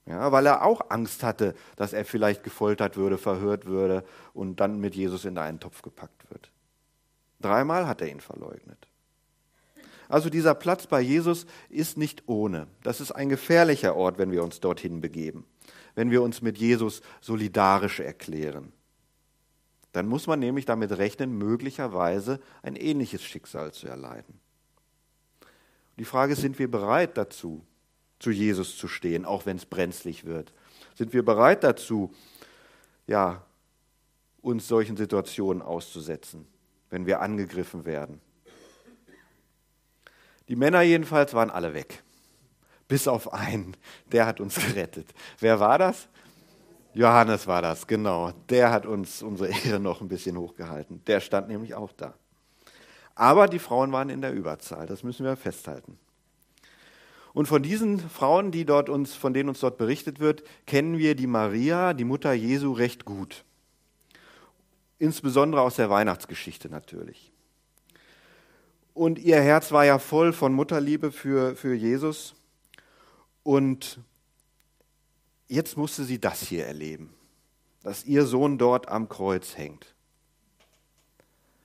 Ja, 0.06 0.30
weil 0.32 0.46
er 0.46 0.64
auch 0.64 0.90
Angst 0.90 1.22
hatte, 1.22 1.54
dass 1.76 1.92
er 1.92 2.04
vielleicht 2.04 2.42
gefoltert 2.42 2.96
würde, 2.96 3.18
verhört 3.18 3.66
würde 3.66 4.04
und 4.34 4.60
dann 4.60 4.80
mit 4.80 4.94
Jesus 4.94 5.24
in 5.24 5.38
einen 5.38 5.60
Topf 5.60 5.82
gepackt 5.82 6.30
wird. 6.30 6.50
Dreimal 7.40 7.86
hat 7.86 8.00
er 8.00 8.08
ihn 8.08 8.20
verleugnet. 8.20 8.88
Also 10.12 10.28
dieser 10.28 10.54
Platz 10.54 10.86
bei 10.86 11.00
Jesus 11.00 11.46
ist 11.70 11.96
nicht 11.96 12.24
ohne. 12.26 12.66
Das 12.82 13.00
ist 13.00 13.12
ein 13.12 13.30
gefährlicher 13.30 13.96
Ort, 13.96 14.18
wenn 14.18 14.30
wir 14.30 14.44
uns 14.44 14.60
dorthin 14.60 15.00
begeben, 15.00 15.46
wenn 15.94 16.10
wir 16.10 16.20
uns 16.20 16.42
mit 16.42 16.58
Jesus 16.58 17.00
solidarisch 17.22 17.98
erklären. 17.98 18.74
Dann 19.92 20.06
muss 20.06 20.26
man 20.26 20.38
nämlich 20.38 20.66
damit 20.66 20.98
rechnen, 20.98 21.38
möglicherweise 21.38 22.40
ein 22.60 22.76
ähnliches 22.76 23.22
Schicksal 23.22 23.72
zu 23.72 23.86
erleiden. 23.88 24.38
Die 25.98 26.04
Frage 26.04 26.34
ist, 26.34 26.42
sind 26.42 26.58
wir 26.58 26.70
bereit 26.70 27.16
dazu, 27.16 27.64
zu 28.18 28.30
Jesus 28.30 28.76
zu 28.76 28.88
stehen, 28.88 29.24
auch 29.24 29.46
wenn 29.46 29.56
es 29.56 29.64
brenzlig 29.64 30.26
wird? 30.26 30.52
Sind 30.94 31.14
wir 31.14 31.24
bereit 31.24 31.64
dazu, 31.64 32.12
ja, 33.06 33.46
uns 34.42 34.68
solchen 34.68 34.98
Situationen 34.98 35.62
auszusetzen, 35.62 36.46
wenn 36.90 37.06
wir 37.06 37.22
angegriffen 37.22 37.86
werden? 37.86 38.20
Die 40.48 40.56
Männer 40.56 40.82
jedenfalls 40.82 41.34
waren 41.34 41.50
alle 41.50 41.74
weg. 41.74 42.02
Bis 42.88 43.08
auf 43.08 43.32
einen, 43.32 43.76
der 44.06 44.26
hat 44.26 44.40
uns 44.40 44.54
gerettet. 44.66 45.08
Wer 45.38 45.60
war 45.60 45.78
das? 45.78 46.08
Johannes 46.94 47.46
war 47.46 47.62
das, 47.62 47.86
genau. 47.86 48.32
Der 48.48 48.70
hat 48.70 48.84
uns 48.84 49.22
unsere 49.22 49.48
Ehre 49.48 49.80
noch 49.80 50.00
ein 50.00 50.08
bisschen 50.08 50.36
hochgehalten. 50.36 51.02
Der 51.06 51.20
stand 51.20 51.48
nämlich 51.48 51.74
auch 51.74 51.92
da. 51.92 52.14
Aber 53.14 53.46
die 53.46 53.58
Frauen 53.58 53.92
waren 53.92 54.10
in 54.10 54.20
der 54.20 54.32
Überzahl, 54.32 54.86
das 54.86 55.02
müssen 55.02 55.24
wir 55.24 55.36
festhalten. 55.36 55.98
Und 57.34 57.46
von 57.46 57.62
diesen 57.62 57.98
Frauen, 57.98 58.50
die 58.50 58.66
dort 58.66 58.90
uns, 58.90 59.14
von 59.14 59.32
denen 59.32 59.48
uns 59.48 59.60
dort 59.60 59.78
berichtet 59.78 60.20
wird, 60.20 60.42
kennen 60.66 60.98
wir 60.98 61.14
die 61.14 61.26
Maria, 61.26 61.94
die 61.94 62.04
Mutter 62.04 62.32
Jesu, 62.32 62.72
recht 62.72 63.04
gut. 63.04 63.44
Insbesondere 64.98 65.62
aus 65.62 65.76
der 65.76 65.88
Weihnachtsgeschichte 65.88 66.68
natürlich. 66.68 67.31
Und 68.94 69.18
ihr 69.18 69.40
Herz 69.40 69.72
war 69.72 69.84
ja 69.84 69.98
voll 69.98 70.32
von 70.32 70.52
Mutterliebe 70.52 71.12
für, 71.12 71.56
für 71.56 71.74
Jesus. 71.74 72.34
Und 73.42 74.00
jetzt 75.48 75.76
musste 75.76 76.04
sie 76.04 76.20
das 76.20 76.42
hier 76.42 76.66
erleben, 76.66 77.14
dass 77.82 78.04
ihr 78.04 78.26
Sohn 78.26 78.58
dort 78.58 78.88
am 78.88 79.08
Kreuz 79.08 79.56
hängt. 79.56 79.94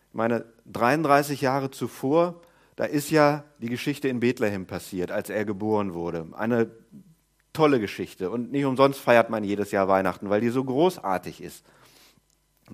Ich 0.09 0.13
meine, 0.13 0.45
33 0.65 1.41
Jahre 1.41 1.69
zuvor, 1.69 2.41
da 2.75 2.85
ist 2.85 3.11
ja 3.11 3.43
die 3.59 3.69
Geschichte 3.69 4.07
in 4.07 4.19
Bethlehem 4.19 4.65
passiert, 4.65 5.11
als 5.11 5.29
er 5.29 5.45
geboren 5.45 5.93
wurde. 5.93 6.27
Eine 6.33 6.71
tolle 7.53 7.79
Geschichte. 7.79 8.29
Und 8.29 8.51
nicht 8.51 8.65
umsonst 8.65 8.99
feiert 8.99 9.29
man 9.29 9.43
jedes 9.43 9.71
Jahr 9.71 9.87
Weihnachten, 9.87 10.29
weil 10.29 10.41
die 10.41 10.49
so 10.49 10.63
großartig 10.63 11.41
ist. 11.41 11.65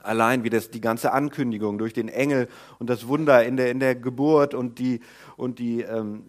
Allein 0.01 0.43
wie 0.43 0.49
das 0.49 0.71
die 0.71 0.81
ganze 0.81 1.11
Ankündigung 1.11 1.77
durch 1.77 1.93
den 1.93 2.09
Engel 2.09 2.47
und 2.79 2.89
das 2.89 3.07
Wunder 3.07 3.43
in 3.45 3.57
der, 3.57 3.69
in 3.69 3.79
der 3.79 3.95
Geburt 3.95 4.55
und 4.55 4.79
die, 4.79 5.01
und 5.37 5.59
die 5.59 5.81
ähm, 5.81 6.23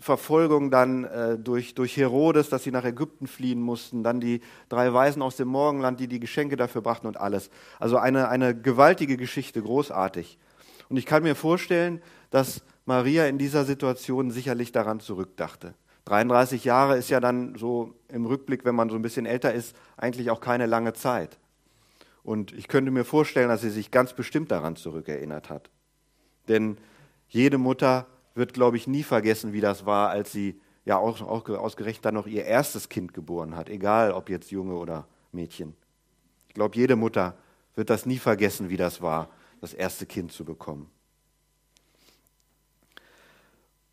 Verfolgung 0.00 0.70
dann 0.70 1.04
äh, 1.04 1.38
durch, 1.38 1.74
durch 1.74 1.96
Herodes, 1.96 2.48
dass 2.48 2.64
sie 2.64 2.70
nach 2.70 2.84
Ägypten 2.84 3.26
fliehen 3.26 3.60
mussten, 3.60 4.02
dann 4.02 4.20
die 4.20 4.40
drei 4.70 4.92
Weisen 4.94 5.20
aus 5.20 5.36
dem 5.36 5.48
Morgenland, 5.48 6.00
die 6.00 6.08
die 6.08 6.20
Geschenke 6.20 6.56
dafür 6.56 6.80
brachten 6.80 7.06
und 7.06 7.18
alles. 7.18 7.50
Also 7.78 7.98
eine, 7.98 8.28
eine 8.30 8.58
gewaltige 8.58 9.18
Geschichte, 9.18 9.60
großartig. 9.60 10.38
Und 10.88 10.96
ich 10.96 11.06
kann 11.06 11.22
mir 11.22 11.34
vorstellen, 11.34 12.00
dass 12.30 12.62
Maria 12.86 13.26
in 13.26 13.36
dieser 13.36 13.64
Situation 13.64 14.30
sicherlich 14.30 14.72
daran 14.72 15.00
zurückdachte. 15.00 15.74
33 16.06 16.64
Jahre 16.64 16.96
ist 16.96 17.10
ja 17.10 17.20
dann 17.20 17.54
so 17.56 17.94
im 18.08 18.24
Rückblick, 18.24 18.64
wenn 18.64 18.74
man 18.74 18.88
so 18.88 18.96
ein 18.96 19.02
bisschen 19.02 19.26
älter 19.26 19.52
ist, 19.52 19.76
eigentlich 19.96 20.30
auch 20.30 20.40
keine 20.40 20.66
lange 20.66 20.94
Zeit. 20.94 21.38
Und 22.22 22.52
ich 22.52 22.68
könnte 22.68 22.90
mir 22.90 23.04
vorstellen, 23.04 23.48
dass 23.48 23.62
sie 23.62 23.70
sich 23.70 23.90
ganz 23.90 24.12
bestimmt 24.12 24.50
daran 24.50 24.76
zurückerinnert 24.76 25.48
hat. 25.50 25.70
Denn 26.48 26.78
jede 27.28 27.58
Mutter 27.58 28.06
wird, 28.34 28.52
glaube 28.52 28.76
ich, 28.76 28.86
nie 28.86 29.02
vergessen, 29.02 29.52
wie 29.52 29.60
das 29.60 29.86
war, 29.86 30.10
als 30.10 30.32
sie 30.32 30.60
ja 30.84 30.98
auch, 30.98 31.20
auch 31.22 31.48
ausgerechnet 31.48 32.04
dann 32.04 32.14
noch 32.14 32.26
ihr 32.26 32.44
erstes 32.44 32.88
Kind 32.88 33.14
geboren 33.14 33.56
hat, 33.56 33.68
egal 33.68 34.12
ob 34.12 34.28
jetzt 34.28 34.50
Junge 34.50 34.74
oder 34.74 35.06
Mädchen. 35.32 35.74
Ich 36.48 36.54
glaube, 36.54 36.76
jede 36.76 36.96
Mutter 36.96 37.36
wird 37.74 37.90
das 37.90 38.06
nie 38.06 38.18
vergessen, 38.18 38.68
wie 38.70 38.76
das 38.76 39.00
war, 39.00 39.28
das 39.60 39.74
erste 39.74 40.06
Kind 40.06 40.32
zu 40.32 40.44
bekommen. 40.44 40.90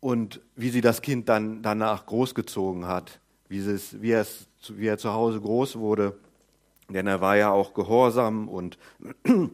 Und 0.00 0.40
wie 0.54 0.70
sie 0.70 0.80
das 0.80 1.02
Kind 1.02 1.28
dann 1.28 1.62
danach 1.62 2.06
großgezogen 2.06 2.86
hat, 2.86 3.20
wie, 3.48 3.58
es, 3.58 4.00
wie, 4.00 4.12
es, 4.12 4.48
wie 4.68 4.86
er 4.86 4.98
zu 4.98 5.12
Hause 5.12 5.40
groß 5.40 5.76
wurde 5.76 6.18
denn 6.88 7.06
er 7.06 7.20
war 7.20 7.36
ja 7.36 7.50
auch 7.50 7.74
gehorsam 7.74 8.48
und 8.48 8.78
ein 9.24 9.50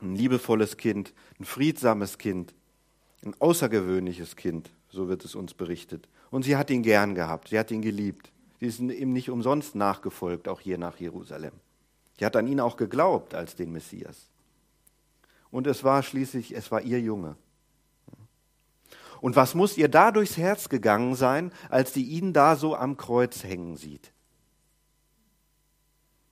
liebevolles 0.00 0.76
Kind, 0.76 1.12
ein 1.40 1.44
friedsames 1.44 2.18
Kind, 2.18 2.54
ein 3.24 3.34
außergewöhnliches 3.40 4.36
Kind, 4.36 4.70
so 4.88 5.08
wird 5.08 5.24
es 5.24 5.34
uns 5.34 5.54
berichtet. 5.54 6.08
Und 6.30 6.44
sie 6.44 6.56
hat 6.56 6.70
ihn 6.70 6.82
gern 6.82 7.14
gehabt, 7.14 7.48
sie 7.48 7.58
hat 7.58 7.70
ihn 7.70 7.82
geliebt. 7.82 8.30
Sie 8.60 8.66
ist 8.66 8.80
ihm 8.80 9.12
nicht 9.12 9.30
umsonst 9.30 9.74
nachgefolgt, 9.74 10.48
auch 10.48 10.60
hier 10.60 10.78
nach 10.78 10.96
Jerusalem. 10.98 11.52
Sie 12.18 12.24
hat 12.24 12.36
an 12.36 12.46
ihn 12.46 12.60
auch 12.60 12.76
geglaubt 12.76 13.34
als 13.34 13.54
den 13.54 13.72
Messias. 13.72 14.30
Und 15.50 15.66
es 15.66 15.84
war 15.84 16.02
schließlich, 16.02 16.56
es 16.56 16.70
war 16.70 16.80
ihr 16.80 17.00
Junge. 17.00 17.36
Und 19.20 19.36
was 19.36 19.54
muss 19.54 19.76
ihr 19.76 19.88
da 19.88 20.10
durchs 20.12 20.36
Herz 20.36 20.68
gegangen 20.68 21.14
sein, 21.14 21.52
als 21.68 21.92
sie 21.92 22.04
ihn 22.04 22.32
da 22.32 22.56
so 22.56 22.74
am 22.74 22.96
Kreuz 22.96 23.44
hängen 23.44 23.76
sieht? 23.76 24.12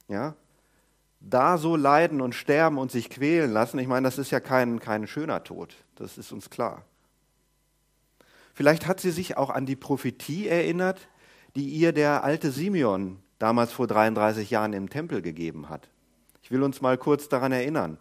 Ja, 0.09 0.37
da 1.29 1.59
so 1.59 1.77
leiden 1.77 2.21
und 2.21 2.35
sterben 2.35 2.79
und 2.79 2.91
sich 2.91 3.11
quälen 3.11 3.53
lassen, 3.53 3.79
ich 3.79 3.89
meine, 3.89 4.07
das 4.07 4.19
ist 4.19 4.31
ja 4.31 4.41
kein, 4.41 4.81
kein 4.81 5.07
schöner 5.07 5.43
Tod, 5.43 5.75
das 5.97 6.19
ist 6.19 6.33
uns 6.33 6.51
klar. 6.51 6.85
Vielleicht 8.53 8.87
hat 8.87 9.01
sie 9.01 9.11
sich 9.11 9.37
auch 9.37 9.51
an 9.51 9.67
die 9.67 9.77
Prophetie 9.77 10.47
erinnert, 10.47 11.09
die 11.57 11.69
ihr 11.69 11.93
der 11.93 12.25
alte 12.25 12.51
Simeon 12.51 13.19
damals 13.39 13.73
vor 13.73 13.87
33 13.87 14.51
Jahren 14.51 14.73
im 14.73 14.91
Tempel 14.91 15.23
gegeben 15.23 15.69
hat. 15.69 15.89
Ich 16.43 16.51
will 16.51 16.63
uns 16.63 16.81
mal 16.81 16.99
kurz 16.99 17.29
daran 17.29 17.53
erinnern. 17.53 17.99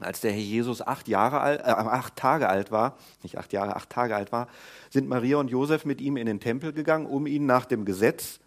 Als 0.00 0.20
der 0.20 0.32
Herr 0.32 0.40
Jesus 0.40 0.84
acht, 0.84 1.06
Jahre 1.06 1.40
alt, 1.40 1.60
äh, 1.60 1.64
acht 1.64 2.16
Tage 2.16 2.48
alt 2.48 2.72
war, 2.72 2.98
nicht 3.22 3.38
acht 3.38 3.52
Jahre, 3.52 3.76
acht 3.76 3.90
Tage 3.90 4.16
alt 4.16 4.32
war, 4.32 4.48
sind 4.90 5.08
Maria 5.08 5.36
und 5.36 5.50
Josef 5.50 5.84
mit 5.84 6.00
ihm 6.00 6.16
in 6.16 6.26
den 6.26 6.40
Tempel 6.40 6.72
gegangen, 6.72 7.06
um 7.06 7.26
ihn 7.26 7.46
nach 7.46 7.64
dem 7.64 7.84
Gesetz 7.84 8.40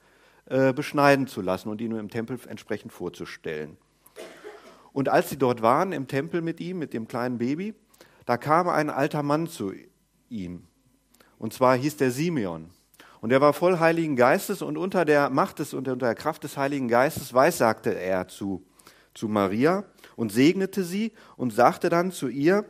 äh, 0.45 0.73
beschneiden 0.73 1.27
zu 1.27 1.41
lassen 1.41 1.69
und 1.69 1.79
ihn 1.79 1.91
im 1.91 2.09
Tempel 2.09 2.39
entsprechend 2.47 2.91
vorzustellen. 2.91 3.77
Und 4.97 5.09
als 5.09 5.29
sie 5.29 5.37
dort 5.37 5.61
waren 5.61 5.91
im 5.91 6.07
Tempel 6.07 6.41
mit 6.41 6.59
ihm, 6.59 6.79
mit 6.79 6.91
dem 6.91 7.07
kleinen 7.07 7.37
Baby, 7.37 7.75
da 8.25 8.35
kam 8.35 8.67
ein 8.67 8.89
alter 8.89 9.21
Mann 9.21 9.45
zu 9.45 9.71
ihm. 10.27 10.63
Und 11.37 11.53
zwar 11.53 11.77
hieß 11.77 11.97
der 11.97 12.09
Simeon. 12.09 12.71
Und 13.21 13.31
er 13.31 13.39
war 13.39 13.53
voll 13.53 13.77
Heiligen 13.77 14.15
Geistes 14.15 14.63
und 14.63 14.75
unter 14.75 15.05
der 15.05 15.29
Macht 15.29 15.59
des 15.59 15.75
und 15.75 15.87
unter 15.87 16.07
der 16.07 16.15
Kraft 16.15 16.43
des 16.45 16.57
Heiligen 16.57 16.87
Geistes 16.87 17.31
weissagte 17.35 17.93
er 17.93 18.27
zu, 18.27 18.65
zu 19.13 19.27
Maria 19.27 19.83
und 20.15 20.31
segnete 20.31 20.83
sie 20.83 21.11
und 21.35 21.53
sagte 21.53 21.89
dann 21.89 22.11
zu 22.11 22.27
ihr, 22.27 22.65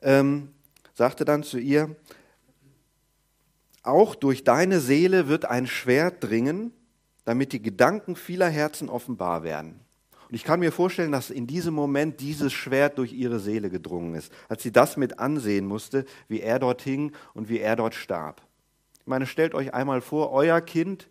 ähm, 0.00 0.48
sagte 0.94 1.26
dann 1.26 1.42
zu 1.42 1.58
ihr, 1.58 1.94
auch 3.82 4.14
durch 4.14 4.44
deine 4.44 4.80
Seele 4.80 5.28
wird 5.28 5.44
ein 5.44 5.66
Schwert 5.66 6.24
dringen, 6.24 6.72
damit 7.26 7.52
die 7.52 7.60
Gedanken 7.60 8.16
vieler 8.16 8.48
Herzen 8.48 8.88
offenbar 8.88 9.42
werden. 9.42 9.83
Und 10.28 10.34
ich 10.34 10.44
kann 10.44 10.60
mir 10.60 10.72
vorstellen, 10.72 11.12
dass 11.12 11.30
in 11.30 11.46
diesem 11.46 11.74
Moment 11.74 12.20
dieses 12.20 12.52
Schwert 12.52 12.98
durch 12.98 13.12
ihre 13.12 13.38
Seele 13.38 13.70
gedrungen 13.70 14.14
ist, 14.14 14.32
als 14.48 14.62
sie 14.62 14.72
das 14.72 14.96
mit 14.96 15.18
ansehen 15.18 15.66
musste, 15.66 16.04
wie 16.28 16.40
er 16.40 16.58
dort 16.58 16.82
hing 16.82 17.12
und 17.34 17.48
wie 17.48 17.60
er 17.60 17.76
dort 17.76 17.94
starb. 17.94 18.42
Ich 19.00 19.06
meine, 19.06 19.26
stellt 19.26 19.54
euch 19.54 19.74
einmal 19.74 20.00
vor, 20.00 20.32
euer 20.32 20.60
Kind 20.60 21.08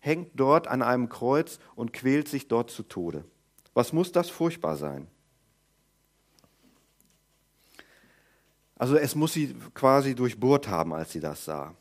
hängt 0.00 0.30
dort 0.34 0.68
an 0.68 0.82
einem 0.82 1.08
Kreuz 1.08 1.58
und 1.76 1.92
quält 1.92 2.28
sich 2.28 2.48
dort 2.48 2.70
zu 2.70 2.82
Tode. 2.82 3.24
Was 3.72 3.92
muss 3.92 4.12
das 4.12 4.28
furchtbar 4.28 4.76
sein? 4.76 5.06
Also 8.76 8.96
es 8.96 9.14
muss 9.14 9.32
sie 9.32 9.54
quasi 9.74 10.14
durchbohrt 10.14 10.68
haben, 10.68 10.92
als 10.92 11.12
sie 11.12 11.20
das 11.20 11.44
sah. 11.44 11.74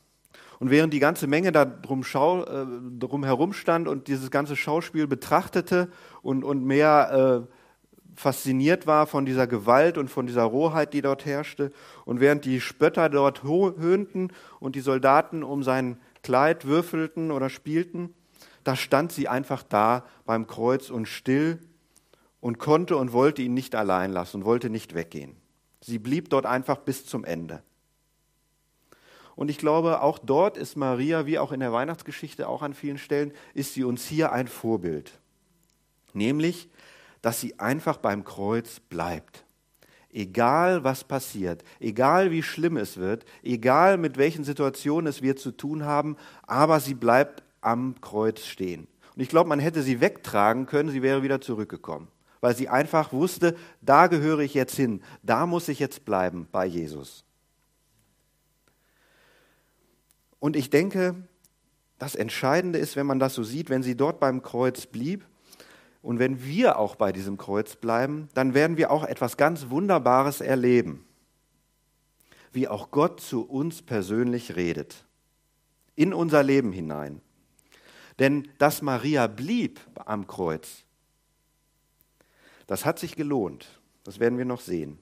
Und 0.62 0.70
während 0.70 0.94
die 0.94 1.00
ganze 1.00 1.26
Menge 1.26 1.52
da 1.52 1.66
drum, 1.66 2.04
schau, 2.04 2.44
äh, 2.44 2.68
drum 3.00 3.24
herum 3.24 3.52
stand 3.52 3.88
und 3.88 4.08
dieses 4.08 4.30
ganze 4.30 4.56
Schauspiel 4.56 5.08
betrachtete 5.08 5.90
und, 6.22 6.44
und 6.44 6.64
mehr 6.64 7.48
äh, 7.48 8.16
fasziniert 8.16 8.86
war 8.86 9.08
von 9.08 9.26
dieser 9.26 9.48
Gewalt 9.48 9.98
und 9.98 10.10
von 10.10 10.28
dieser 10.28 10.44
Rohheit, 10.44 10.94
die 10.94 11.02
dort 11.02 11.26
herrschte, 11.26 11.72
und 12.06 12.20
während 12.20 12.46
die 12.46 12.62
Spötter 12.62 13.10
dort 13.10 13.42
höhnten 13.42 14.28
und 14.60 14.76
die 14.76 14.82
Soldaten 14.82 15.42
um 15.42 15.64
sein 15.64 15.98
Kleid 16.22 16.66
würfelten 16.66 17.32
oder 17.32 17.50
spielten, 17.50 18.14
da 18.64 18.76
stand 18.76 19.12
sie 19.12 19.28
einfach 19.28 19.64
da 19.64 20.06
beim 20.28 20.46
Kreuz 20.46 20.92
und 20.92 21.08
still 21.08 21.58
und 22.40 22.60
konnte 22.60 22.98
und 22.98 23.14
wollte 23.14 23.42
ihn 23.42 23.56
nicht 23.56 23.74
allein 23.74 24.12
lassen 24.12 24.38
und 24.38 24.46
wollte 24.46 24.70
nicht 24.70 24.94
weggehen. 24.94 25.38
Sie 25.80 25.98
blieb 25.98 26.30
dort 26.30 26.46
einfach 26.46 26.78
bis 26.78 27.08
zum 27.08 27.26
Ende. 27.26 27.64
Und 29.36 29.50
ich 29.50 29.58
glaube, 29.58 30.02
auch 30.02 30.20
dort 30.20 30.58
ist 30.58 30.76
Maria, 30.76 31.26
wie 31.26 31.40
auch 31.40 31.52
in 31.52 31.60
der 31.60 31.74
Weihnachtsgeschichte, 31.74 32.48
auch 32.48 32.62
an 32.62 32.74
vielen 32.74 32.98
Stellen, 32.98 33.32
ist 33.54 33.74
sie 33.74 33.84
uns 33.84 34.06
hier 34.06 34.32
ein 34.32 34.48
Vorbild. 34.48 35.20
Nämlich, 36.14 36.70
dass 37.22 37.40
sie 37.40 37.60
einfach 37.60 37.98
beim 37.98 38.24
Kreuz 38.24 38.80
bleibt. 38.80 39.46
Egal 40.14 40.84
was 40.84 41.06
passiert, 41.06 41.64
egal 41.80 42.32
wie 42.32 42.44
schlimm 42.44 42.76
es 42.76 42.98
wird, 42.98 43.24
egal 43.44 43.98
mit 43.98 44.18
welchen 44.18 44.44
Situationen 44.44 45.08
es 45.08 45.22
wir 45.22 45.38
zu 45.38 45.52
tun 45.52 45.86
haben, 45.86 46.18
aber 46.46 46.82
sie 46.82 46.96
bleibt 46.96 47.44
am 47.62 47.96
Kreuz 48.02 48.46
stehen. 48.46 48.88
Und 49.16 49.22
ich 49.22 49.30
glaube, 49.30 49.48
man 49.48 49.60
hätte 49.60 49.84
sie 49.84 50.02
wegtragen 50.02 50.66
können, 50.66 50.90
sie 50.90 51.02
wäre 51.02 51.24
wieder 51.24 51.40
zurückgekommen, 51.40 52.10
weil 52.42 52.56
sie 52.56 52.68
einfach 52.68 53.14
wusste, 53.14 53.56
da 53.82 54.08
gehöre 54.08 54.40
ich 54.40 54.54
jetzt 54.54 54.76
hin, 54.76 55.02
da 55.24 55.46
muss 55.46 55.70
ich 55.70 55.80
jetzt 55.80 56.04
bleiben 56.04 56.48
bei 56.52 56.66
Jesus. 56.66 57.24
Und 60.42 60.56
ich 60.56 60.72
denke, 60.72 61.16
das 62.00 62.16
Entscheidende 62.16 62.80
ist, 62.80 62.96
wenn 62.96 63.06
man 63.06 63.20
das 63.20 63.36
so 63.36 63.44
sieht, 63.44 63.70
wenn 63.70 63.84
sie 63.84 63.96
dort 63.96 64.20
beim 64.20 64.42
Kreuz 64.42 64.88
blieb 64.88 65.24
und 66.02 66.18
wenn 66.18 66.44
wir 66.44 66.80
auch 66.80 66.96
bei 66.96 67.12
diesem 67.12 67.38
Kreuz 67.38 67.76
bleiben, 67.76 68.28
dann 68.34 68.56
werden 68.56 68.76
wir 68.76 68.90
auch 68.90 69.04
etwas 69.04 69.38
ganz 69.38 69.70
Wunderbares 69.70 70.42
erleben, 70.42 71.06
wie 72.52 72.68
auch 72.68 72.90
Gott 72.90 73.22
zu 73.22 73.48
uns 73.48 73.84
persönlich 73.84 74.56
redet, 74.56 75.06
in 75.96 76.12
unser 76.12 76.42
Leben 76.42 76.72
hinein. 76.72 77.22
Denn 78.18 78.50
dass 78.58 78.82
Maria 78.82 79.28
blieb 79.28 79.80
am 79.94 80.26
Kreuz, 80.26 80.86
das 82.66 82.84
hat 82.84 82.98
sich 82.98 83.16
gelohnt. 83.16 83.80
Das 84.04 84.20
werden 84.20 84.40
wir 84.40 84.46
noch 84.46 84.62
sehen. 84.62 84.98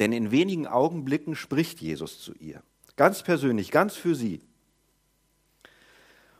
Denn 0.00 0.12
in 0.12 0.32
wenigen 0.32 0.66
Augenblicken 0.66 1.36
spricht 1.36 1.80
Jesus 1.80 2.20
zu 2.20 2.34
ihr. 2.34 2.60
Ganz 2.96 3.22
persönlich, 3.22 3.70
ganz 3.70 3.94
für 3.94 4.16
sie. 4.16 4.40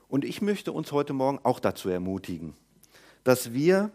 Und 0.08 0.24
ich 0.24 0.40
möchte 0.40 0.72
uns 0.72 0.90
heute 0.90 1.12
Morgen 1.12 1.38
auch 1.42 1.60
dazu 1.60 1.90
ermutigen, 1.90 2.54
dass 3.24 3.52
wir, 3.52 3.90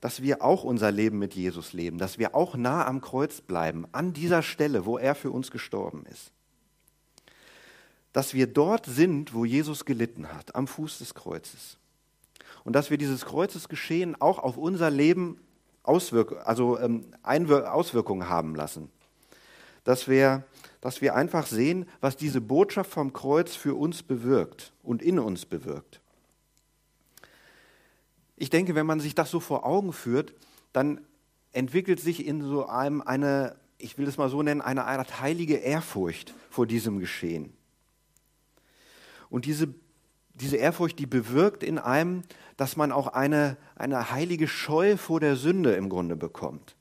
dass 0.00 0.22
wir 0.22 0.42
auch 0.42 0.62
unser 0.62 0.92
Leben 0.92 1.18
mit 1.18 1.34
Jesus 1.34 1.72
leben, 1.72 1.98
dass 1.98 2.18
wir 2.18 2.34
auch 2.34 2.56
nah 2.56 2.86
am 2.86 3.00
Kreuz 3.00 3.40
bleiben, 3.40 3.86
an 3.92 4.12
dieser 4.12 4.42
Stelle, 4.42 4.86
wo 4.86 4.96
er 4.96 5.14
für 5.14 5.32
uns 5.32 5.50
gestorben 5.50 6.06
ist. 6.06 6.30
Dass 8.12 8.32
wir 8.32 8.46
dort 8.46 8.86
sind, 8.86 9.34
wo 9.34 9.44
Jesus 9.44 9.84
gelitten 9.84 10.32
hat, 10.32 10.54
am 10.54 10.66
Fuß 10.66 10.98
des 10.98 11.14
Kreuzes. 11.14 11.78
Und 12.64 12.74
dass 12.74 12.90
wir 12.90 12.98
dieses 12.98 13.24
Kreuzesgeschehen 13.24 14.20
auch 14.20 14.38
auf 14.38 14.56
unser 14.56 14.90
Leben 14.90 15.40
Auswirk 15.82 16.46
also, 16.46 16.78
ähm, 16.78 17.06
Auswirkungen 17.22 18.28
haben 18.28 18.54
lassen. 18.54 18.90
Dass 19.84 20.08
wir 20.08 20.44
dass 20.80 21.00
wir 21.02 21.14
einfach 21.14 21.46
sehen, 21.46 21.86
was 22.00 22.16
diese 22.16 22.40
Botschaft 22.40 22.90
vom 22.90 23.12
Kreuz 23.12 23.54
für 23.54 23.74
uns 23.74 24.02
bewirkt 24.02 24.72
und 24.82 25.02
in 25.02 25.18
uns 25.18 25.44
bewirkt. 25.44 26.00
Ich 28.36 28.48
denke, 28.48 28.74
wenn 28.74 28.86
man 28.86 29.00
sich 29.00 29.14
das 29.14 29.30
so 29.30 29.40
vor 29.40 29.66
Augen 29.66 29.92
führt, 29.92 30.32
dann 30.72 31.00
entwickelt 31.52 32.00
sich 32.00 32.26
in 32.26 32.42
so 32.42 32.66
einem 32.66 33.02
eine, 33.02 33.56
ich 33.76 33.98
will 33.98 34.08
es 34.08 34.16
mal 34.16 34.30
so 34.30 34.42
nennen, 34.42 34.62
eine 34.62 34.84
Art 34.86 35.20
heilige 35.20 35.56
Ehrfurcht 35.56 36.34
vor 36.48 36.66
diesem 36.66 36.98
Geschehen. 36.98 37.52
Und 39.28 39.44
diese, 39.44 39.74
diese 40.32 40.56
Ehrfurcht, 40.56 40.98
die 40.98 41.06
bewirkt 41.06 41.62
in 41.62 41.78
einem, 41.78 42.22
dass 42.56 42.76
man 42.76 42.92
auch 42.92 43.08
eine, 43.08 43.58
eine 43.76 44.10
heilige 44.10 44.48
Scheu 44.48 44.96
vor 44.96 45.20
der 45.20 45.36
Sünde 45.36 45.74
im 45.74 45.90
Grunde 45.90 46.16
bekommt. 46.16 46.76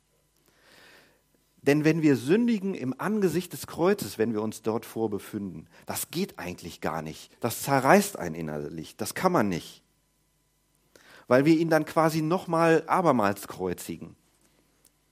Denn 1.70 1.86
wenn 1.86 2.02
wir 2.02 2.16
sündigen 2.16 2.74
im 2.74 3.00
Angesicht 3.00 3.54
des 3.54 3.68
Kreuzes, 3.68 4.18
wenn 4.18 4.34
wir 4.34 4.42
uns 4.42 4.64
dort 4.64 4.88
vorbefinden, 4.88 5.68
das 5.86 6.10
geht 6.10 6.40
eigentlich 6.40 6.82
gar 6.82 7.04
nicht. 7.04 7.32
Das 7.42 7.62
zerreißt 7.62 8.18
einen 8.18 8.34
innerlich. 8.34 8.98
Das 8.98 9.14
kann 9.14 9.32
man 9.32 9.50
nicht. 9.50 9.84
Weil 11.28 11.46
wir 11.46 11.56
ihn 11.56 11.70
dann 11.70 11.86
quasi 11.86 12.24
nochmal 12.24 12.84
abermals 12.88 13.48
kreuzigen, 13.48 14.16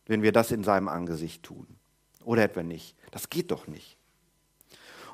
wenn 0.07 0.23
wir 0.23 0.31
das 0.31 0.49
in 0.49 0.63
seinem 0.63 0.87
Angesicht 0.87 1.43
tun. 1.43 1.67
Oder 2.25 2.45
etwa 2.45 2.63
nicht. 2.63 2.95
Das 3.11 3.29
geht 3.29 3.51
doch 3.51 3.67
nicht. 3.67 3.95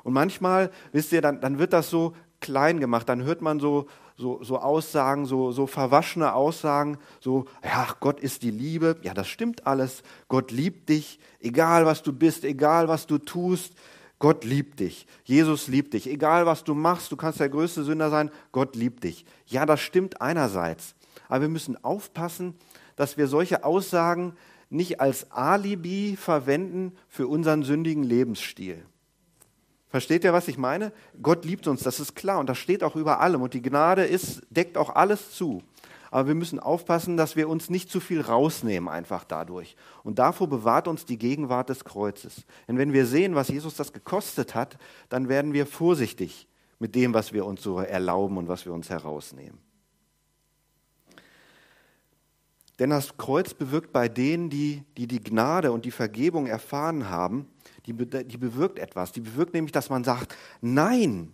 Und 0.02 0.14
manchmal, 0.14 0.70
wisst 0.92 1.12
ihr, 1.12 1.20
dann, 1.20 1.42
dann 1.42 1.58
wird 1.58 1.74
das 1.74 1.90
so 1.90 2.16
klein 2.40 2.80
gemacht. 2.80 3.06
Dann 3.06 3.22
hört 3.22 3.42
man 3.42 3.60
so, 3.60 3.86
so, 4.16 4.42
so 4.42 4.58
Aussagen, 4.58 5.26
so, 5.26 5.50
so 5.52 5.66
verwaschene 5.66 6.34
Aussagen, 6.34 6.98
so, 7.20 7.46
ja, 7.64 7.88
Gott 8.00 8.20
ist 8.20 8.42
die 8.42 8.50
Liebe. 8.50 8.96
Ja, 9.02 9.12
das 9.14 9.28
stimmt 9.28 9.66
alles. 9.66 10.02
Gott 10.28 10.50
liebt 10.50 10.88
dich, 10.88 11.18
egal 11.40 11.84
was 11.86 12.02
du 12.02 12.12
bist, 12.12 12.44
egal 12.44 12.88
was 12.88 13.06
du 13.06 13.18
tust. 13.18 13.74
Gott 14.20 14.44
liebt 14.44 14.80
dich. 14.80 15.06
Jesus 15.24 15.68
liebt 15.68 15.92
dich. 15.92 16.08
Egal 16.08 16.46
was 16.46 16.64
du 16.64 16.74
machst, 16.74 17.10
du 17.12 17.16
kannst 17.16 17.40
der 17.40 17.48
größte 17.48 17.82
Sünder 17.82 18.10
sein. 18.10 18.30
Gott 18.52 18.76
liebt 18.76 19.04
dich. 19.04 19.26
Ja, 19.46 19.66
das 19.66 19.80
stimmt 19.80 20.20
einerseits. 20.20 20.94
Aber 21.28 21.42
wir 21.42 21.48
müssen 21.48 21.82
aufpassen, 21.84 22.54
dass 22.96 23.16
wir 23.16 23.26
solche 23.26 23.64
Aussagen 23.64 24.34
nicht 24.70 25.00
als 25.00 25.30
Alibi 25.30 26.16
verwenden 26.16 26.92
für 27.08 27.26
unseren 27.26 27.64
sündigen 27.64 28.02
Lebensstil. 28.02 28.84
Versteht 29.94 30.24
ihr, 30.24 30.32
was 30.32 30.48
ich 30.48 30.58
meine? 30.58 30.92
Gott 31.22 31.44
liebt 31.44 31.68
uns, 31.68 31.84
das 31.84 32.00
ist 32.00 32.16
klar 32.16 32.40
und 32.40 32.48
das 32.48 32.58
steht 32.58 32.82
auch 32.82 32.96
über 32.96 33.20
allem 33.20 33.42
und 33.42 33.54
die 33.54 33.62
Gnade 33.62 34.02
ist, 34.02 34.42
deckt 34.50 34.76
auch 34.76 34.92
alles 34.92 35.30
zu. 35.36 35.62
Aber 36.10 36.26
wir 36.26 36.34
müssen 36.34 36.58
aufpassen, 36.58 37.16
dass 37.16 37.36
wir 37.36 37.48
uns 37.48 37.70
nicht 37.70 37.88
zu 37.92 38.00
viel 38.00 38.20
rausnehmen 38.20 38.88
einfach 38.88 39.22
dadurch. 39.22 39.76
Und 40.02 40.18
davor 40.18 40.48
bewahrt 40.48 40.88
uns 40.88 41.04
die 41.04 41.16
Gegenwart 41.16 41.68
des 41.68 41.84
Kreuzes. 41.84 42.42
Denn 42.66 42.76
wenn 42.76 42.92
wir 42.92 43.06
sehen, 43.06 43.36
was 43.36 43.46
Jesus 43.46 43.76
das 43.76 43.92
gekostet 43.92 44.56
hat, 44.56 44.78
dann 45.10 45.28
werden 45.28 45.52
wir 45.52 45.64
vorsichtig 45.64 46.48
mit 46.80 46.96
dem, 46.96 47.14
was 47.14 47.32
wir 47.32 47.46
uns 47.46 47.62
so 47.62 47.78
erlauben 47.78 48.36
und 48.36 48.48
was 48.48 48.66
wir 48.66 48.72
uns 48.72 48.90
herausnehmen. 48.90 49.60
Denn 52.80 52.90
das 52.90 53.16
Kreuz 53.16 53.54
bewirkt 53.54 53.92
bei 53.92 54.08
denen, 54.08 54.50
die, 54.50 54.82
die 54.96 55.06
die 55.06 55.22
Gnade 55.22 55.70
und 55.70 55.84
die 55.84 55.92
Vergebung 55.92 56.48
erfahren 56.48 57.08
haben, 57.08 57.46
die, 57.86 57.92
die 57.92 58.36
bewirkt 58.38 58.78
etwas. 58.78 59.12
Die 59.12 59.20
bewirkt 59.20 59.54
nämlich, 59.54 59.72
dass 59.72 59.90
man 59.90 60.04
sagt, 60.04 60.36
nein, 60.60 61.32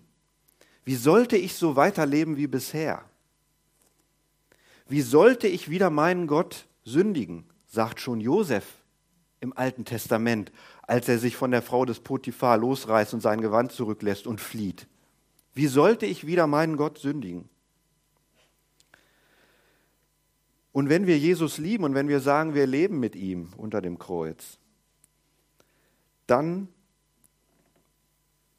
wie 0.85 0.97
sollte 0.97 1.37
ich 1.37 1.55
so 1.55 1.77
weiterleben 1.77 2.37
wie 2.37 2.47
bisher? 2.47 3.05
Wie 4.89 5.03
sollte 5.03 5.47
ich 5.47 5.71
wieder 5.71 5.91
meinen 5.91 6.27
Gott 6.27 6.67
sündigen, 6.85 7.45
sagt 7.67 8.01
schon 8.01 8.21
Josef 8.21 8.65
im 9.41 9.57
Alten 9.57 9.85
Testament, 9.85 10.53
als 10.83 11.09
er 11.09 11.19
sich 11.19 11.37
von 11.37 11.51
der 11.51 11.63
Frau 11.63 11.85
des 11.85 12.01
Potiphar 12.01 12.59
losreißt 12.59 13.15
und 13.15 13.21
sein 13.21 13.41
Gewand 13.41 13.73
zurücklässt 13.73 14.27
und 14.27 14.41
flieht. 14.41 14.87
Wie 15.55 15.67
sollte 15.67 16.07
ich 16.07 16.27
wieder 16.27 16.47
meinen 16.47 16.77
Gott 16.77 16.99
sündigen? 16.99 17.49
Und 20.73 20.89
wenn 20.89 21.07
wir 21.07 21.19
Jesus 21.19 21.59
lieben 21.59 21.85
und 21.85 21.95
wenn 21.95 22.09
wir 22.09 22.21
sagen, 22.21 22.55
wir 22.55 22.67
leben 22.67 23.01
mit 23.01 23.17
ihm 23.17 23.53
unter 23.57 23.81
dem 23.81 23.99
Kreuz, 23.99 24.59
dann, 26.31 26.69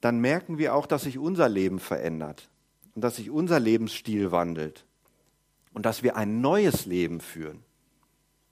dann 0.02 0.20
merken 0.20 0.58
wir 0.58 0.76
auch, 0.76 0.86
dass 0.86 1.04
sich 1.04 1.18
unser 1.18 1.48
Leben 1.48 1.80
verändert 1.80 2.50
und 2.96 3.04
dass 3.04 3.16
sich 3.16 3.30
unser 3.30 3.60
Lebensstil 3.60 4.32
wandelt 4.32 4.86
und 5.74 5.86
dass 5.86 6.04
wir 6.04 6.16
ein 6.16 6.42
neues 6.42 6.86
Leben 6.86 7.22
führen, 7.22 7.64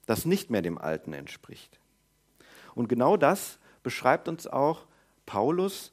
das 0.06 0.24
nicht 0.24 0.50
mehr 0.50 0.62
dem 0.62 0.78
alten 0.78 1.12
entspricht. 1.12 1.78
Und 2.74 2.88
genau 2.88 3.16
das 3.16 3.58
beschreibt 3.82 4.28
uns 4.28 4.46
auch 4.46 4.86
Paulus 5.26 5.92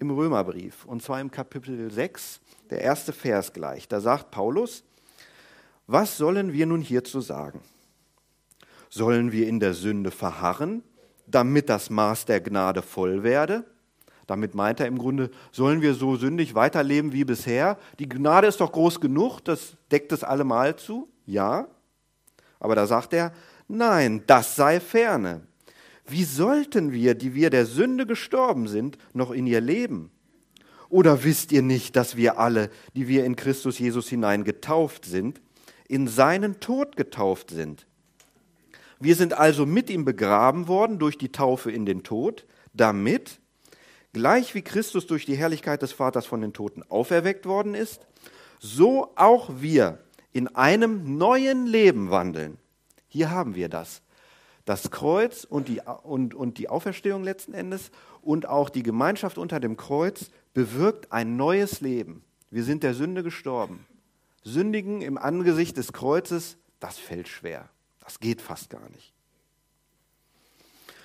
im 0.00 0.10
Römerbrief, 0.10 0.84
und 0.84 1.02
zwar 1.02 1.20
im 1.20 1.30
Kapitel 1.30 1.90
6, 1.90 2.40
der 2.70 2.80
erste 2.80 3.12
Vers 3.12 3.52
gleich. 3.52 3.88
Da 3.88 4.00
sagt 4.00 4.30
Paulus, 4.30 4.82
was 5.86 6.16
sollen 6.16 6.52
wir 6.52 6.66
nun 6.66 6.80
hierzu 6.80 7.20
sagen? 7.20 7.60
Sollen 8.88 9.32
wir 9.32 9.48
in 9.48 9.60
der 9.60 9.74
Sünde 9.74 10.10
verharren, 10.10 10.82
damit 11.26 11.68
das 11.68 11.90
Maß 11.90 12.26
der 12.26 12.40
Gnade 12.40 12.82
voll 12.82 13.22
werde? 13.22 13.64
Damit 14.26 14.54
meint 14.54 14.80
er 14.80 14.86
im 14.86 14.98
Grunde, 14.98 15.30
sollen 15.52 15.82
wir 15.82 15.94
so 15.94 16.16
sündig 16.16 16.54
weiterleben 16.54 17.12
wie 17.12 17.24
bisher? 17.24 17.78
Die 17.98 18.08
Gnade 18.08 18.46
ist 18.46 18.60
doch 18.60 18.72
groß 18.72 19.00
genug, 19.00 19.40
das 19.40 19.76
deckt 19.90 20.12
es 20.12 20.24
allemal 20.24 20.76
zu. 20.76 21.08
Ja. 21.26 21.68
Aber 22.58 22.74
da 22.74 22.86
sagt 22.86 23.12
er, 23.12 23.32
nein, 23.68 24.22
das 24.26 24.56
sei 24.56 24.80
ferne. 24.80 25.42
Wie 26.06 26.24
sollten 26.24 26.92
wir, 26.92 27.14
die 27.14 27.34
wir 27.34 27.50
der 27.50 27.66
Sünde 27.66 28.06
gestorben 28.06 28.68
sind, 28.68 28.98
noch 29.12 29.30
in 29.30 29.46
ihr 29.46 29.60
leben? 29.60 30.10
Oder 30.88 31.24
wisst 31.24 31.50
ihr 31.52 31.62
nicht, 31.62 31.96
dass 31.96 32.16
wir 32.16 32.38
alle, 32.38 32.70
die 32.94 33.08
wir 33.08 33.24
in 33.24 33.36
Christus 33.36 33.78
Jesus 33.78 34.08
hinein 34.08 34.44
getauft 34.44 35.06
sind, 35.06 35.40
in 35.88 36.08
seinen 36.08 36.60
Tod 36.60 36.96
getauft 36.96 37.50
sind? 37.50 37.86
Wir 39.00 39.16
sind 39.16 39.34
also 39.34 39.66
mit 39.66 39.90
ihm 39.90 40.04
begraben 40.04 40.68
worden 40.68 40.98
durch 40.98 41.18
die 41.18 41.32
Taufe 41.32 41.70
in 41.70 41.86
den 41.86 42.02
Tod, 42.02 42.46
damit, 42.72 43.40
gleich 44.12 44.54
wie 44.54 44.62
Christus 44.62 45.06
durch 45.06 45.26
die 45.26 45.36
Herrlichkeit 45.36 45.82
des 45.82 45.92
Vaters 45.92 46.26
von 46.26 46.40
den 46.40 46.52
Toten 46.52 46.82
auferweckt 46.82 47.46
worden 47.46 47.74
ist, 47.74 48.06
so 48.58 49.12
auch 49.16 49.50
wir 49.60 49.98
in 50.32 50.48
einem 50.48 51.18
neuen 51.18 51.66
Leben 51.66 52.10
wandeln. 52.10 52.58
Hier 53.08 53.30
haben 53.30 53.54
wir 53.54 53.68
das. 53.68 54.02
Das 54.64 54.90
Kreuz 54.90 55.44
und 55.44 55.68
die, 55.68 55.82
und, 56.02 56.34
und 56.34 56.58
die 56.58 56.68
Auferstehung 56.68 57.22
letzten 57.22 57.52
Endes 57.52 57.90
und 58.22 58.46
auch 58.46 58.70
die 58.70 58.82
Gemeinschaft 58.82 59.36
unter 59.36 59.60
dem 59.60 59.76
Kreuz 59.76 60.30
bewirkt 60.54 61.12
ein 61.12 61.36
neues 61.36 61.80
Leben. 61.80 62.24
Wir 62.50 62.64
sind 62.64 62.82
der 62.82 62.94
Sünde 62.94 63.22
gestorben. 63.22 63.86
Sündigen 64.42 65.02
im 65.02 65.18
Angesicht 65.18 65.76
des 65.76 65.92
Kreuzes, 65.92 66.56
das 66.80 66.98
fällt 66.98 67.28
schwer. 67.28 67.68
Das 68.04 68.20
geht 68.20 68.40
fast 68.40 68.70
gar 68.70 68.88
nicht. 68.90 69.12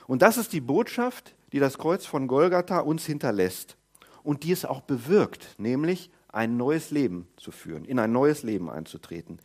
Und 0.07 0.21
das 0.21 0.37
ist 0.37 0.53
die 0.53 0.61
Botschaft, 0.61 1.33
die 1.51 1.59
das 1.59 1.77
Kreuz 1.77 2.05
von 2.05 2.27
Golgatha 2.27 2.79
uns 2.79 3.05
hinterlässt 3.05 3.77
und 4.23 4.43
die 4.43 4.51
es 4.51 4.65
auch 4.65 4.81
bewirkt, 4.81 5.55
nämlich 5.57 6.11
ein 6.27 6.57
neues 6.57 6.91
Leben 6.91 7.27
zu 7.37 7.51
führen, 7.51 7.85
in 7.85 7.99
ein 7.99 8.11
neues 8.11 8.43
Leben 8.43 8.69
einzutreten. 8.69 9.39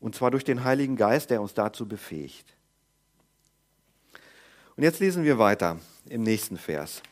Und 0.00 0.14
zwar 0.14 0.30
durch 0.30 0.44
den 0.44 0.64
Heiligen 0.64 0.96
Geist, 0.96 1.30
der 1.30 1.40
uns 1.40 1.54
dazu 1.54 1.88
befähigt. 1.88 2.56
Und 4.76 4.82
jetzt 4.82 5.00
lesen 5.00 5.24
wir 5.24 5.38
weiter 5.38 5.78
im 6.08 6.22
nächsten 6.22 6.58
Vers. 6.58 7.02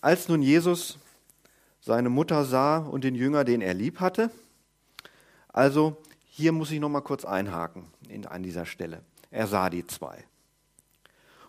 Als 0.00 0.28
nun 0.28 0.42
Jesus 0.42 0.98
seine 1.80 2.08
Mutter 2.08 2.44
sah 2.44 2.78
und 2.78 3.04
den 3.04 3.14
Jünger, 3.14 3.44
den 3.44 3.60
er 3.60 3.74
lieb 3.74 4.00
hatte, 4.00 4.30
also 5.48 5.96
hier 6.34 6.52
muss 6.52 6.70
ich 6.70 6.80
noch 6.80 6.88
mal 6.88 7.02
kurz 7.02 7.26
einhaken 7.26 7.88
in, 8.08 8.24
an 8.24 8.42
dieser 8.42 8.64
Stelle. 8.64 9.02
Er 9.30 9.46
sah 9.46 9.68
die 9.68 9.86
zwei. 9.86 10.24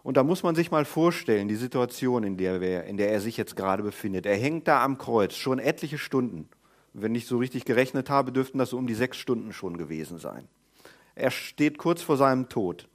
Und 0.04 0.18
da 0.18 0.24
muss 0.24 0.44
man 0.44 0.56
sich 0.56 0.72
mal 0.72 0.84
vorstellen, 0.84 1.48
die 1.48 1.56
Situation, 1.56 2.24
in 2.24 2.36
der, 2.36 2.60
wir, 2.60 2.84
in 2.84 2.98
der 2.98 3.10
er 3.10 3.22
sich 3.22 3.38
jetzt 3.38 3.56
gerade 3.56 3.82
befindet. 3.82 4.26
Er 4.26 4.36
hängt 4.36 4.68
da 4.68 4.84
am 4.84 4.98
Kreuz 4.98 5.36
schon 5.36 5.60
etliche 5.60 5.98
Stunden. 5.98 6.50
Wenn 6.92 7.16
ich 7.16 7.28
so 7.28 7.38
richtig 7.38 7.64
gerechnet 7.64 8.10
habe, 8.10 8.34
dürften 8.34 8.58
das 8.58 8.72
so 8.72 8.78
um 8.78 8.86
die 8.86 8.94
sechs 8.94 9.16
Stunden 9.16 9.54
schon 9.54 9.78
gewesen 9.78 10.20
sein. 10.20 10.50
Er 11.16 11.32
steht 11.32 11.78
kurz 11.78 12.02
vor 12.02 12.18
seinem 12.18 12.50
Tod. 12.50 12.90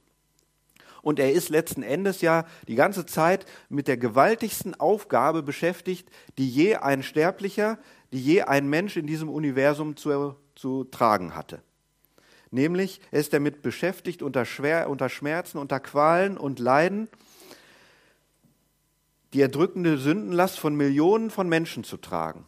Und 1.01 1.17
er 1.17 1.31
ist 1.31 1.49
letzten 1.49 1.81
Endes 1.81 2.21
ja 2.21 2.45
die 2.67 2.75
ganze 2.75 3.07
Zeit 3.07 3.47
mit 3.67 3.87
der 3.87 3.97
gewaltigsten 3.97 4.79
Aufgabe 4.79 5.41
beschäftigt, 5.41 6.07
die 6.37 6.47
je 6.47 6.75
ein 6.75 7.01
Sterblicher, 7.01 7.79
die 8.13 8.21
je 8.21 8.43
ein 8.43 8.69
Mensch 8.69 8.95
in 8.95 9.07
diesem 9.07 9.29
Universum 9.29 9.97
zu, 9.97 10.35
zu 10.53 10.83
tragen 10.83 11.33
hatte. 11.33 11.63
Nämlich, 12.51 13.01
er 13.11 13.19
ist 13.19 13.33
damit 13.33 13.61
beschäftigt, 13.61 14.21
unter, 14.21 14.45
Schwer, 14.45 14.89
unter 14.89 15.09
Schmerzen, 15.09 15.57
unter 15.57 15.79
Qualen 15.79 16.37
und 16.37 16.59
Leiden 16.59 17.07
die 19.33 19.41
erdrückende 19.41 19.97
Sündenlast 19.97 20.59
von 20.59 20.75
Millionen 20.75 21.29
von 21.29 21.47
Menschen 21.47 21.83
zu 21.83 21.97
tragen 21.97 22.45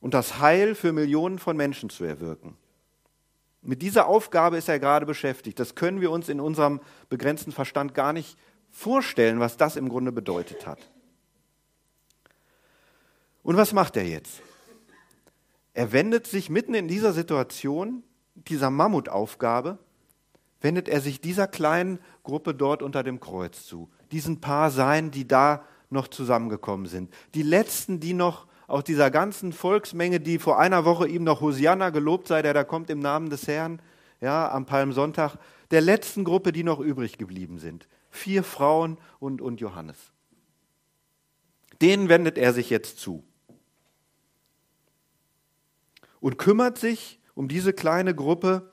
und 0.00 0.14
das 0.14 0.38
Heil 0.38 0.74
für 0.74 0.92
Millionen 0.92 1.38
von 1.38 1.56
Menschen 1.56 1.90
zu 1.90 2.04
erwirken. 2.04 2.56
Mit 3.60 3.82
dieser 3.82 4.06
Aufgabe 4.06 4.58
ist 4.58 4.68
er 4.68 4.78
gerade 4.78 5.06
beschäftigt. 5.06 5.58
Das 5.58 5.74
können 5.74 6.00
wir 6.00 6.10
uns 6.10 6.28
in 6.28 6.40
unserem 6.40 6.80
begrenzten 7.08 7.52
Verstand 7.52 7.94
gar 7.94 8.12
nicht 8.12 8.38
vorstellen, 8.70 9.40
was 9.40 9.56
das 9.56 9.76
im 9.76 9.88
Grunde 9.88 10.12
bedeutet 10.12 10.66
hat. 10.66 10.90
Und 13.42 13.56
was 13.56 13.72
macht 13.72 13.96
er 13.96 14.04
jetzt? 14.04 14.42
Er 15.72 15.92
wendet 15.92 16.26
sich 16.26 16.50
mitten 16.50 16.74
in 16.74 16.88
dieser 16.88 17.12
Situation 17.12 18.02
dieser 18.34 18.70
Mammutaufgabe 18.70 19.78
wendet 20.60 20.88
er 20.88 21.00
sich 21.00 21.20
dieser 21.20 21.46
kleinen 21.46 21.98
Gruppe 22.22 22.54
dort 22.54 22.82
unter 22.82 23.02
dem 23.02 23.20
Kreuz 23.20 23.66
zu. 23.66 23.90
Diesen 24.12 24.40
paar 24.40 24.70
Sein, 24.70 25.10
die 25.10 25.28
da 25.28 25.64
noch 25.90 26.08
zusammengekommen 26.08 26.86
sind. 26.86 27.12
Die 27.34 27.42
letzten, 27.42 28.00
die 28.00 28.14
noch 28.14 28.46
aus 28.66 28.84
dieser 28.84 29.10
ganzen 29.10 29.52
Volksmenge, 29.52 30.20
die 30.20 30.38
vor 30.38 30.58
einer 30.58 30.84
Woche 30.84 31.06
ihm 31.06 31.22
noch 31.22 31.40
Hosianna 31.40 31.90
gelobt 31.90 32.28
sei, 32.28 32.42
der 32.42 32.54
da 32.54 32.64
kommt 32.64 32.90
im 32.90 32.98
Namen 32.98 33.28
des 33.28 33.46
Herrn, 33.46 33.80
ja, 34.20 34.50
am 34.50 34.64
Palmsonntag, 34.64 35.36
der 35.70 35.82
letzten 35.82 36.24
Gruppe, 36.24 36.52
die 36.52 36.64
noch 36.64 36.80
übrig 36.80 37.18
geblieben 37.18 37.58
sind. 37.58 37.86
Vier 38.10 38.42
Frauen 38.42 38.96
und, 39.18 39.42
und 39.42 39.60
Johannes. 39.60 39.96
Denen 41.82 42.08
wendet 42.08 42.38
er 42.38 42.52
sich 42.52 42.70
jetzt 42.70 42.98
zu 42.98 43.24
und 46.20 46.38
kümmert 46.38 46.78
sich 46.78 47.20
um 47.34 47.48
diese 47.48 47.72
kleine 47.72 48.14
Gruppe 48.14 48.70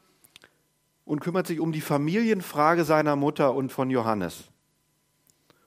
und 1.06 1.20
kümmert 1.20 1.48
sich 1.48 1.60
um 1.60 1.72
die 1.72 1.82
Familienfrage 1.82 2.86
seiner 2.86 3.16
Mutter 3.16 3.54
und 3.54 3.72
von 3.72 3.90
Johannes, 3.90 4.46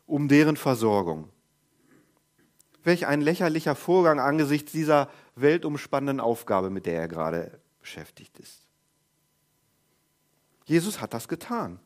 um 0.07 0.29
deren 0.29 0.57
Versorgung. 0.57 1.29
Welch 2.83 3.07
ein 3.07 3.21
lächerlicher 3.21 3.75
Vorgang 3.75 4.21
angesichts 4.21 4.73
dieser 4.73 5.11
weltumspannenden 5.37 6.21
Aufgabe, 6.21 6.71
mit 6.71 6.87
der 6.87 7.01
er 7.01 7.09
gerade 7.09 7.61
beschäftigt 7.81 8.39
ist. 8.39 8.67
Jesus 10.67 11.01
hat 11.01 11.15
das 11.15 11.29
getan. 11.29 11.81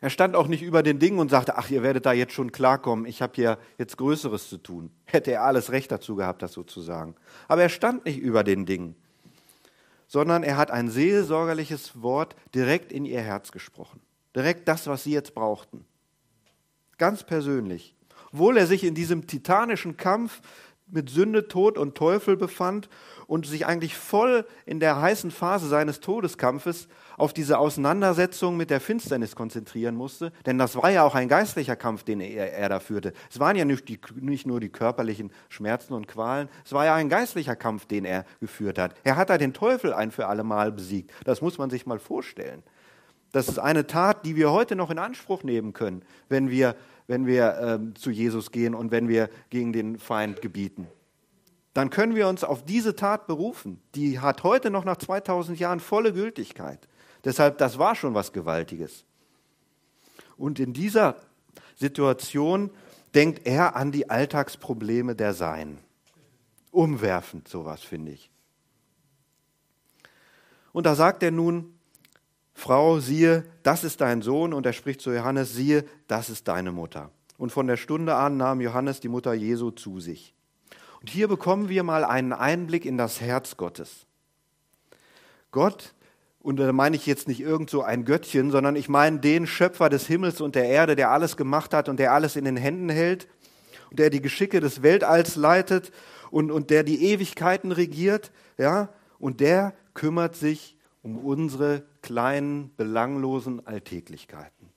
Er 0.00 0.10
stand 0.10 0.34
auch 0.34 0.48
nicht 0.48 0.62
über 0.62 0.82
den 0.82 0.98
Dingen 0.98 1.18
und 1.18 1.30
sagte, 1.30 1.56
ach, 1.56 1.70
ihr 1.70 1.82
werdet 1.82 2.06
da 2.06 2.12
jetzt 2.12 2.32
schon 2.32 2.50
klarkommen, 2.50 3.06
ich 3.06 3.22
habe 3.22 3.34
hier 3.36 3.58
jetzt 3.78 3.96
Größeres 3.98 4.48
zu 4.48 4.58
tun. 4.58 4.90
Hätte 5.04 5.30
er 5.30 5.44
alles 5.44 5.70
Recht 5.70 5.92
dazu 5.92 6.16
gehabt, 6.16 6.42
das 6.42 6.52
so 6.52 6.64
zu 6.64 6.80
sagen. 6.80 7.14
Aber 7.46 7.62
er 7.62 7.68
stand 7.68 8.04
nicht 8.04 8.18
über 8.18 8.42
den 8.42 8.66
Dingen 8.66 8.96
sondern 10.12 10.42
er 10.42 10.58
hat 10.58 10.70
ein 10.70 10.90
seelsorgerliches 10.90 12.02
Wort 12.02 12.36
direkt 12.54 12.92
in 12.92 13.06
ihr 13.06 13.22
Herz 13.22 13.50
gesprochen. 13.50 13.98
Direkt 14.36 14.68
das, 14.68 14.86
was 14.86 15.04
sie 15.04 15.12
jetzt 15.12 15.34
brauchten. 15.34 15.86
Ganz 16.98 17.24
persönlich. 17.24 17.96
Obwohl 18.30 18.58
er 18.58 18.66
sich 18.66 18.84
in 18.84 18.94
diesem 18.94 19.26
titanischen 19.26 19.96
Kampf 19.96 20.42
mit 20.92 21.10
Sünde, 21.10 21.48
Tod 21.48 21.78
und 21.78 21.96
Teufel 21.96 22.36
befand 22.36 22.88
und 23.26 23.46
sich 23.46 23.66
eigentlich 23.66 23.96
voll 23.96 24.46
in 24.66 24.78
der 24.78 25.00
heißen 25.00 25.30
Phase 25.30 25.66
seines 25.66 26.00
Todeskampfes 26.00 26.86
auf 27.16 27.32
diese 27.32 27.58
Auseinandersetzung 27.58 28.56
mit 28.56 28.70
der 28.70 28.80
Finsternis 28.80 29.34
konzentrieren 29.34 29.94
musste. 29.94 30.32
Denn 30.46 30.58
das 30.58 30.76
war 30.76 30.90
ja 30.90 31.02
auch 31.02 31.14
ein 31.14 31.28
geistlicher 31.28 31.76
Kampf, 31.76 32.04
den 32.04 32.20
er, 32.20 32.52
er 32.52 32.68
da 32.68 32.78
führte. 32.78 33.12
Es 33.30 33.40
waren 33.40 33.56
ja 33.56 33.64
nicht, 33.64 33.88
die, 33.88 33.98
nicht 34.20 34.46
nur 34.46 34.60
die 34.60 34.68
körperlichen 34.68 35.32
Schmerzen 35.48 35.94
und 35.94 36.06
Qualen, 36.06 36.48
es 36.64 36.72
war 36.72 36.84
ja 36.84 36.94
ein 36.94 37.08
geistlicher 37.08 37.56
Kampf, 37.56 37.86
den 37.86 38.04
er 38.04 38.24
geführt 38.40 38.78
hat. 38.78 38.94
Er 39.04 39.16
hat 39.16 39.30
da 39.30 39.38
den 39.38 39.54
Teufel 39.54 39.94
ein 39.94 40.10
für 40.10 40.26
alle 40.26 40.44
Mal 40.44 40.70
besiegt. 40.70 41.10
Das 41.24 41.40
muss 41.40 41.58
man 41.58 41.70
sich 41.70 41.86
mal 41.86 41.98
vorstellen. 41.98 42.62
Das 43.32 43.48
ist 43.48 43.58
eine 43.58 43.86
Tat, 43.86 44.26
die 44.26 44.36
wir 44.36 44.52
heute 44.52 44.76
noch 44.76 44.90
in 44.90 44.98
Anspruch 44.98 45.42
nehmen 45.42 45.72
können, 45.72 46.02
wenn 46.28 46.50
wir, 46.50 46.76
wenn 47.06 47.26
wir 47.26 47.58
ähm, 47.60 47.94
zu 47.94 48.10
Jesus 48.10 48.50
gehen 48.50 48.74
und 48.74 48.90
wenn 48.90 49.08
wir 49.08 49.28
gegen 49.50 49.72
den 49.72 49.98
Feind 49.98 50.42
gebieten 50.42 50.88
dann 51.74 51.90
können 51.90 52.14
wir 52.14 52.28
uns 52.28 52.44
auf 52.44 52.64
diese 52.64 52.96
Tat 52.96 53.26
berufen. 53.26 53.80
Die 53.94 54.20
hat 54.20 54.42
heute 54.42 54.70
noch 54.70 54.84
nach 54.84 54.98
2000 54.98 55.58
Jahren 55.58 55.80
volle 55.80 56.12
Gültigkeit. 56.12 56.86
Deshalb, 57.24 57.58
das 57.58 57.78
war 57.78 57.94
schon 57.94 58.14
was 58.14 58.32
Gewaltiges. 58.32 59.04
Und 60.36 60.60
in 60.60 60.72
dieser 60.72 61.16
Situation 61.76 62.70
denkt 63.14 63.46
er 63.46 63.76
an 63.76 63.92
die 63.92 64.10
Alltagsprobleme 64.10 65.14
der 65.14 65.32
Sein. 65.34 65.78
Umwerfend 66.70 67.48
sowas, 67.48 67.82
finde 67.82 68.12
ich. 68.12 68.30
Und 70.72 70.86
da 70.86 70.94
sagt 70.94 71.22
er 71.22 71.30
nun, 71.30 71.71
Frau, 72.54 73.00
siehe, 73.00 73.44
das 73.62 73.84
ist 73.84 74.00
dein 74.00 74.22
Sohn. 74.22 74.52
Und 74.52 74.66
er 74.66 74.72
spricht 74.72 75.00
zu 75.00 75.10
Johannes, 75.10 75.54
siehe, 75.54 75.84
das 76.08 76.30
ist 76.30 76.48
deine 76.48 76.72
Mutter. 76.72 77.10
Und 77.38 77.50
von 77.50 77.66
der 77.66 77.76
Stunde 77.76 78.14
an 78.14 78.36
nahm 78.36 78.60
Johannes 78.60 79.00
die 79.00 79.08
Mutter 79.08 79.34
Jesu 79.34 79.70
zu 79.70 80.00
sich. 80.00 80.34
Und 81.00 81.10
hier 81.10 81.26
bekommen 81.26 81.68
wir 81.68 81.82
mal 81.82 82.04
einen 82.04 82.32
Einblick 82.32 82.84
in 82.84 82.96
das 82.96 83.20
Herz 83.20 83.56
Gottes. 83.56 84.06
Gott, 85.50 85.94
und 86.38 86.56
da 86.56 86.72
meine 86.72 86.96
ich 86.96 87.06
jetzt 87.06 87.28
nicht 87.28 87.40
irgend 87.40 87.70
so 87.70 87.82
ein 87.82 88.04
Göttchen, 88.04 88.50
sondern 88.50 88.76
ich 88.76 88.88
meine 88.88 89.20
den 89.20 89.46
Schöpfer 89.46 89.88
des 89.88 90.06
Himmels 90.06 90.40
und 90.40 90.54
der 90.54 90.64
Erde, 90.64 90.96
der 90.96 91.10
alles 91.10 91.36
gemacht 91.36 91.74
hat 91.74 91.88
und 91.88 91.98
der 91.98 92.12
alles 92.12 92.36
in 92.36 92.44
den 92.44 92.56
Händen 92.56 92.88
hält 92.88 93.28
und 93.90 93.98
der 93.98 94.10
die 94.10 94.22
Geschicke 94.22 94.60
des 94.60 94.82
Weltalls 94.82 95.36
leitet 95.36 95.92
und, 96.30 96.50
und 96.50 96.70
der 96.70 96.82
die 96.82 97.04
Ewigkeiten 97.12 97.72
regiert, 97.72 98.32
ja, 98.58 98.88
und 99.18 99.40
der 99.40 99.74
kümmert 99.94 100.34
sich 100.34 100.76
um 101.02 101.18
unsere 101.18 101.84
kleinen, 102.00 102.74
belanglosen 102.76 103.66
Alltäglichkeiten. 103.66 104.70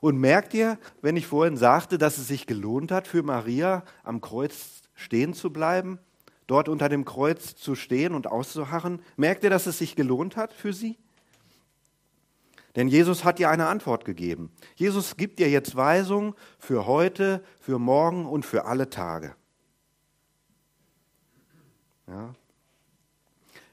Und 0.00 0.18
merkt 0.18 0.52
ihr, 0.52 0.78
wenn 1.00 1.16
ich 1.16 1.26
vorhin 1.26 1.56
sagte, 1.56 1.96
dass 1.96 2.18
es 2.18 2.28
sich 2.28 2.46
gelohnt 2.46 2.90
hat, 2.90 3.06
für 3.06 3.22
Maria 3.22 3.84
am 4.02 4.20
Kreuz 4.20 4.82
stehen 4.94 5.32
zu 5.32 5.52
bleiben, 5.52 5.98
dort 6.46 6.68
unter 6.68 6.88
dem 6.88 7.04
Kreuz 7.04 7.54
zu 7.54 7.74
stehen 7.74 8.14
und 8.14 8.26
auszuharren, 8.26 9.00
merkt 9.16 9.44
ihr, 9.44 9.50
dass 9.50 9.66
es 9.66 9.78
sich 9.78 9.96
gelohnt 9.96 10.36
hat 10.36 10.52
für 10.52 10.72
sie? 10.72 10.98
Denn 12.74 12.88
Jesus 12.88 13.24
hat 13.24 13.38
dir 13.38 13.50
eine 13.50 13.66
Antwort 13.66 14.04
gegeben. 14.04 14.50
Jesus 14.74 15.16
gibt 15.16 15.38
dir 15.38 15.50
jetzt 15.50 15.76
Weisung 15.76 16.34
für 16.58 16.86
heute, 16.86 17.44
für 17.60 17.78
morgen 17.78 18.26
und 18.26 18.46
für 18.46 18.64
alle 18.64 18.88
Tage. 18.88 19.36
Ja. 22.08 22.34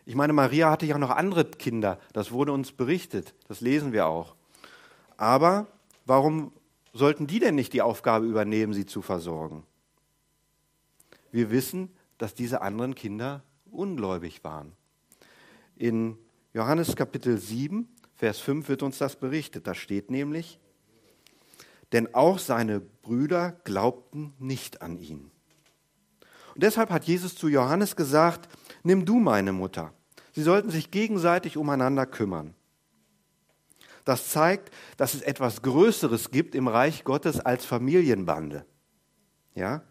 Ich 0.09 0.15
meine, 0.15 0.33
Maria 0.33 0.71
hatte 0.71 0.87
ja 0.87 0.97
noch 0.97 1.11
andere 1.11 1.45
Kinder, 1.45 1.99
das 2.13 2.31
wurde 2.31 2.51
uns 2.51 2.71
berichtet, 2.71 3.35
das 3.47 3.61
lesen 3.61 3.93
wir 3.93 4.07
auch. 4.07 4.33
Aber 5.17 5.67
warum 6.07 6.51
sollten 6.93 7.27
die 7.27 7.37
denn 7.37 7.53
nicht 7.53 7.73
die 7.73 7.83
Aufgabe 7.83 8.25
übernehmen, 8.25 8.73
sie 8.73 8.87
zu 8.87 9.03
versorgen? 9.03 9.67
Wir 11.31 11.51
wissen, 11.51 11.91
dass 12.17 12.33
diese 12.33 12.63
anderen 12.63 12.95
Kinder 12.95 13.43
ungläubig 13.69 14.43
waren. 14.43 14.71
In 15.75 16.17
Johannes 16.55 16.95
Kapitel 16.95 17.37
7, 17.37 17.87
Vers 18.15 18.39
5 18.39 18.67
wird 18.67 18.81
uns 18.81 18.97
das 18.97 19.15
berichtet. 19.15 19.67
Da 19.67 19.75
steht 19.75 20.09
nämlich, 20.09 20.57
denn 21.91 22.15
auch 22.15 22.39
seine 22.39 22.79
Brüder 22.79 23.51
glaubten 23.63 24.33
nicht 24.39 24.81
an 24.81 24.97
ihn. 24.97 25.29
Und 26.55 26.63
deshalb 26.63 26.89
hat 26.89 27.03
Jesus 27.03 27.35
zu 27.35 27.47
Johannes 27.47 27.95
gesagt, 27.95 28.49
nimm 28.81 29.05
du 29.05 29.19
meine 29.19 29.53
Mutter. 29.53 29.93
Sie 30.39 30.45
sollten 30.45 30.69
sich 30.69 30.89
gegenseitig 30.89 31.57
umeinander 31.57 32.05
kümmern. 32.05 32.55
Das 34.05 34.29
zeigt, 34.29 34.73
dass 34.95 35.13
es 35.13 35.21
etwas 35.21 35.63
Größeres 35.63 36.31
gibt 36.31 36.55
im 36.55 36.69
Reich 36.69 37.03
Gottes 37.03 37.41
als 37.41 37.65
Familienbande. 37.65 38.65
Ja? 39.53 39.83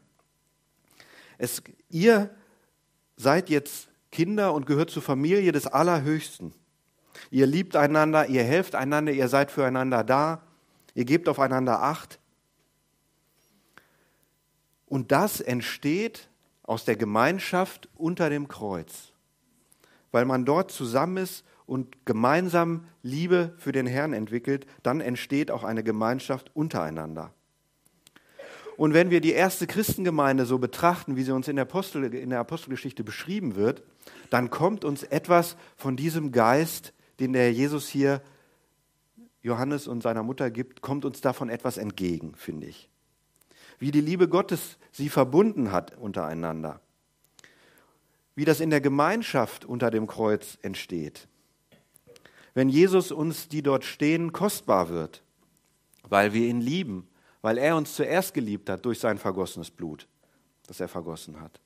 Es, 1.37 1.63
ihr 1.91 2.35
seid 3.19 3.51
jetzt 3.51 3.89
Kinder 4.11 4.55
und 4.55 4.65
gehört 4.65 4.89
zur 4.89 5.03
Familie 5.03 5.53
des 5.53 5.67
Allerhöchsten. 5.67 6.55
Ihr 7.31 7.47
liebt 7.47 7.77
einander, 7.77 8.27
ihr 8.29 8.43
helft 8.43 8.75
einander, 8.75 9.13
ihr 9.13 9.29
seid 9.29 9.51
füreinander 9.51 10.03
da, 10.03 10.41
ihr 10.95 11.05
gebt 11.05 11.29
aufeinander 11.29 11.83
Acht. 11.83 12.21
Und 14.87 15.13
das 15.13 15.43
entsteht 15.43 16.31
aus 16.63 16.87
der 16.87 16.97
Gemeinschaft 16.97 17.91
unter 17.97 18.31
dem 18.31 18.49
Kreuz, 18.49 19.13
weil 20.13 20.25
man 20.25 20.45
dort 20.45 20.71
zusammen 20.71 21.19
ist 21.19 21.45
und 21.67 22.07
gemeinsam 22.07 22.85
Liebe 23.03 23.55
für 23.59 23.73
den 23.73 23.87
Herrn 23.87 24.13
entwickelt, 24.13 24.67
dann 24.83 25.01
entsteht 25.01 25.51
auch 25.51 25.65
eine 25.65 25.85
Gemeinschaft 25.85 26.51
untereinander. 26.55 27.33
Und 28.79 28.95
wenn 28.95 29.11
wir 29.11 29.21
die 29.21 29.33
erste 29.33 29.67
Christengemeinde 29.67 30.47
so 30.47 30.59
betrachten, 30.59 31.17
wie 31.17 31.25
sie 31.25 31.35
uns 31.35 31.49
in 31.49 31.57
der, 31.57 31.65
Apostel, 31.65 32.15
in 32.15 32.31
der 32.31 32.39
Apostelgeschichte 32.39 33.03
beschrieben 33.03 33.57
wird, 33.57 33.83
dann 34.31 34.51
kommt 34.51 34.85
uns 34.85 35.03
etwas 35.03 35.57
von 35.77 35.97
diesem 35.97 36.31
Geist, 36.31 36.93
den 37.19 37.33
der 37.33 37.53
Jesus 37.53 37.89
hier 37.89 38.23
Johannes 39.43 39.89
und 39.89 40.03
seiner 40.03 40.23
Mutter 40.23 40.51
gibt, 40.51 40.81
kommt 40.81 41.05
uns 41.05 41.21
davon 41.21 41.49
etwas 41.49 41.77
entgegen, 41.77 42.35
finde 42.37 42.69
ich. 42.69 42.89
Wie 43.79 43.91
die 43.91 44.01
Liebe 44.01 44.29
Gottes 44.29 44.79
sie 44.93 45.09
verbunden 45.09 45.73
hat 45.73 45.97
untereinander. 45.99 46.81
Wie 48.39 48.45
das 48.45 48.61
in 48.61 48.71
der 48.71 48.81
Gemeinschaft 48.81 49.65
unter 49.65 49.91
dem 49.91 50.07
Kreuz 50.07 50.59
entsteht. 50.63 51.27
Wenn 52.55 52.69
Jesus 52.69 53.11
uns, 53.11 53.49
die 53.49 53.65
dort 53.65 53.83
stehen, 53.83 54.31
kostbar 54.33 54.91
wird, 54.91 55.25
weil 56.09 56.33
wir 56.33 56.47
ihn 56.47 56.61
lieben, 56.61 57.09
weil 57.43 57.59
er 57.59 57.75
uns 57.75 57.97
zuerst 57.97 58.35
geliebt 58.35 58.71
hat 58.71 58.85
durch 58.85 59.01
sein 59.01 59.19
vergossenes 59.19 59.73
Blut, 59.73 60.07
das 60.69 60.79
er 60.79 60.87
vergossen 60.87 61.41
hat. 61.41 61.61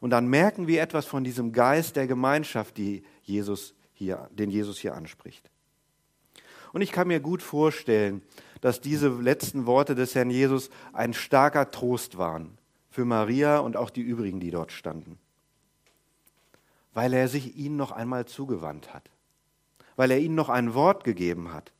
Und 0.00 0.10
dann 0.10 0.26
merken 0.26 0.66
wir 0.66 0.82
etwas 0.82 1.06
von 1.06 1.22
diesem 1.22 1.52
Geist 1.52 1.94
der 1.94 2.08
Gemeinschaft, 2.08 2.76
die 2.76 3.04
Jesus 3.22 3.72
hier, 3.92 4.28
den 4.32 4.50
Jesus 4.50 4.76
hier 4.76 4.96
anspricht. 4.96 5.52
Und 6.72 6.80
ich 6.82 6.90
kann 6.90 7.06
mir 7.06 7.20
gut 7.20 7.42
vorstellen, 7.42 8.22
dass 8.60 8.80
diese 8.80 9.08
letzten 9.08 9.66
Worte 9.66 9.94
des 9.94 10.16
Herrn 10.16 10.30
Jesus 10.30 10.68
ein 10.92 11.14
starker 11.14 11.70
Trost 11.70 12.18
waren 12.18 12.58
für 12.88 13.04
Maria 13.04 13.60
und 13.60 13.76
auch 13.76 13.90
die 13.90 14.02
übrigen, 14.02 14.40
die 14.40 14.50
dort 14.50 14.72
standen. 14.72 15.16
Weil 17.00 17.14
er 17.14 17.28
sich 17.28 17.56
ihnen 17.56 17.76
noch 17.76 17.92
einmal 17.92 18.26
zugewandt 18.26 18.92
hat. 18.92 19.08
Weil 19.96 20.10
er 20.10 20.18
ihnen 20.18 20.34
noch 20.34 20.50
ein 20.50 20.74
Wort 20.74 21.02
gegeben 21.02 21.50
hat. 21.50 21.72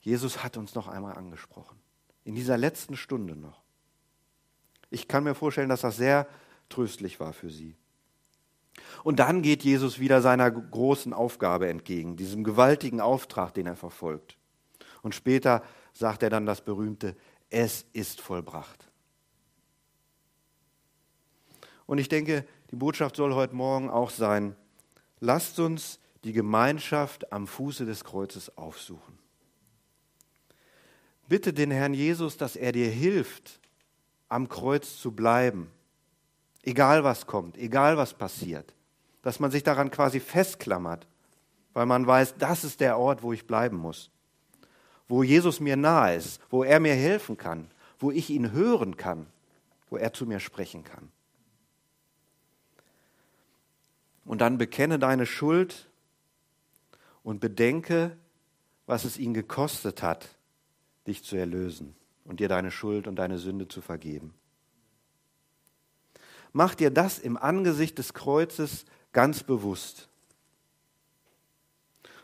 Jesus 0.00 0.42
hat 0.42 0.56
uns 0.56 0.74
noch 0.74 0.88
einmal 0.88 1.14
angesprochen 1.14 1.78
in 2.24 2.34
dieser 2.34 2.58
letzten 2.58 2.96
Stunde 2.96 3.36
noch. 3.36 3.62
Ich 4.90 5.06
kann 5.06 5.22
mir 5.22 5.36
vorstellen, 5.36 5.68
dass 5.68 5.82
das 5.82 5.96
sehr 5.96 6.26
tröstlich 6.70 7.20
war 7.20 7.32
für 7.32 7.50
sie. 7.50 7.76
Und 9.04 9.20
dann 9.20 9.42
geht 9.42 9.62
Jesus 9.62 10.00
wieder 10.00 10.22
seiner 10.22 10.50
großen 10.50 11.12
Aufgabe 11.12 11.68
entgegen, 11.68 12.16
diesem 12.16 12.42
gewaltigen 12.42 13.00
Auftrag, 13.00 13.54
den 13.54 13.68
er 13.68 13.76
verfolgt. 13.76 14.38
Und 15.02 15.14
später 15.14 15.62
sagt 15.92 16.24
er 16.24 16.30
dann 16.30 16.46
das 16.46 16.62
berühmte, 16.62 17.14
es 17.48 17.86
ist 17.92 18.20
vollbracht. 18.20 18.90
Und 21.86 21.98
ich 21.98 22.08
denke, 22.08 22.44
die 22.70 22.76
Botschaft 22.76 23.16
soll 23.16 23.34
heute 23.34 23.54
Morgen 23.54 23.90
auch 23.90 24.10
sein, 24.10 24.56
lasst 25.20 25.58
uns 25.58 25.98
die 26.24 26.32
Gemeinschaft 26.32 27.32
am 27.32 27.46
Fuße 27.46 27.86
des 27.86 28.04
Kreuzes 28.04 28.56
aufsuchen. 28.56 29.18
Bitte 31.28 31.52
den 31.52 31.70
Herrn 31.70 31.94
Jesus, 31.94 32.36
dass 32.36 32.56
er 32.56 32.72
dir 32.72 32.90
hilft, 32.90 33.60
am 34.28 34.48
Kreuz 34.48 34.98
zu 34.98 35.12
bleiben. 35.12 35.70
Egal 36.62 37.04
was 37.04 37.26
kommt, 37.26 37.56
egal 37.56 37.96
was 37.96 38.14
passiert. 38.14 38.74
Dass 39.22 39.40
man 39.40 39.50
sich 39.50 39.62
daran 39.62 39.90
quasi 39.90 40.20
festklammert, 40.20 41.06
weil 41.72 41.86
man 41.86 42.06
weiß, 42.06 42.36
das 42.38 42.64
ist 42.64 42.80
der 42.80 42.98
Ort, 42.98 43.22
wo 43.22 43.32
ich 43.32 43.46
bleiben 43.46 43.76
muss. 43.76 44.10
Wo 45.06 45.22
Jesus 45.22 45.60
mir 45.60 45.76
nahe 45.76 46.16
ist, 46.16 46.40
wo 46.50 46.64
er 46.64 46.80
mir 46.80 46.94
helfen 46.94 47.36
kann, 47.36 47.70
wo 47.98 48.10
ich 48.10 48.30
ihn 48.30 48.52
hören 48.52 48.96
kann, 48.96 49.26
wo 49.90 49.96
er 49.96 50.12
zu 50.12 50.26
mir 50.26 50.40
sprechen 50.40 50.84
kann. 50.84 51.10
Und 54.28 54.42
dann 54.42 54.58
bekenne 54.58 54.98
deine 54.98 55.24
Schuld 55.24 55.88
und 57.22 57.40
bedenke, 57.40 58.14
was 58.84 59.04
es 59.04 59.16
ihn 59.16 59.32
gekostet 59.32 60.02
hat, 60.02 60.36
dich 61.06 61.24
zu 61.24 61.34
erlösen 61.36 61.96
und 62.24 62.38
dir 62.38 62.48
deine 62.50 62.70
Schuld 62.70 63.06
und 63.06 63.16
deine 63.16 63.38
Sünde 63.38 63.68
zu 63.68 63.80
vergeben. 63.80 64.34
Mach 66.52 66.74
dir 66.74 66.90
das 66.90 67.18
im 67.18 67.38
Angesicht 67.38 67.96
des 67.96 68.12
Kreuzes 68.12 68.84
ganz 69.12 69.44
bewusst. 69.44 70.10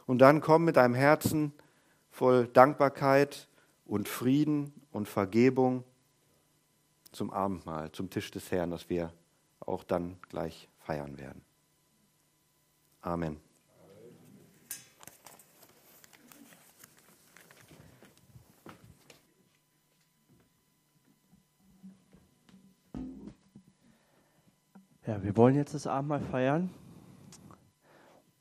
Und 0.05 0.19
dann 0.19 0.43
komm 0.43 0.67
mit 0.67 0.77
deinem 0.77 0.95
Herzen 0.95 1.55
voll 2.11 2.49
Dankbarkeit 2.49 3.49
und 3.87 4.11
Frieden 4.11 4.75
und 4.93 5.09
Vergebung 5.09 5.85
zum 7.13 7.31
Abendmahl, 7.31 7.93
zum 7.93 8.11
Tisch 8.11 8.31
des 8.31 8.51
Herrn, 8.51 8.71
das 8.71 8.91
wir 8.91 9.11
auch 9.61 9.85
dann 9.85 10.19
gleich 10.29 10.69
feiern 10.81 11.17
werden. 11.17 11.41
Amen. 13.05 13.37
Ja, 25.07 25.23
wir 25.23 25.37
wollen 25.37 25.55
jetzt 25.55 25.75
das 25.75 25.87
Abendmahl 25.87 26.21
feiern. 26.21 26.71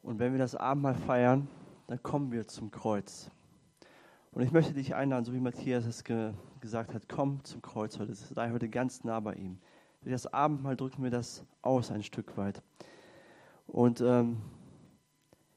Und 0.01 0.19
wenn 0.19 0.31
wir 0.31 0.39
das 0.39 0.55
Abendmahl 0.55 0.95
feiern, 0.95 1.49
dann 1.87 2.01
kommen 2.01 2.31
wir 2.31 2.47
zum 2.47 2.71
Kreuz. 2.71 3.29
Und 4.31 4.43
ich 4.43 4.51
möchte 4.53 4.71
dich 4.71 4.95
einladen, 4.95 5.25
so 5.25 5.33
wie 5.33 5.41
Matthias 5.41 5.85
es 5.85 6.05
ge 6.05 6.33
gesagt 6.61 6.93
hat, 6.93 7.09
komm 7.09 7.43
zum 7.43 7.61
Kreuz 7.61 7.99
heute. 7.99 8.15
Sei 8.15 8.51
heute 8.51 8.69
ganz 8.69 9.03
nah 9.03 9.19
bei 9.19 9.33
ihm. 9.33 9.57
Durch 10.03 10.13
das 10.13 10.33
Abendmahl 10.33 10.77
drücken 10.77 11.03
wir 11.03 11.11
das 11.11 11.43
aus 11.61 11.91
ein 11.91 12.01
Stück 12.01 12.37
weit. 12.37 12.61
Und 13.67 13.99
ähm, 13.99 14.37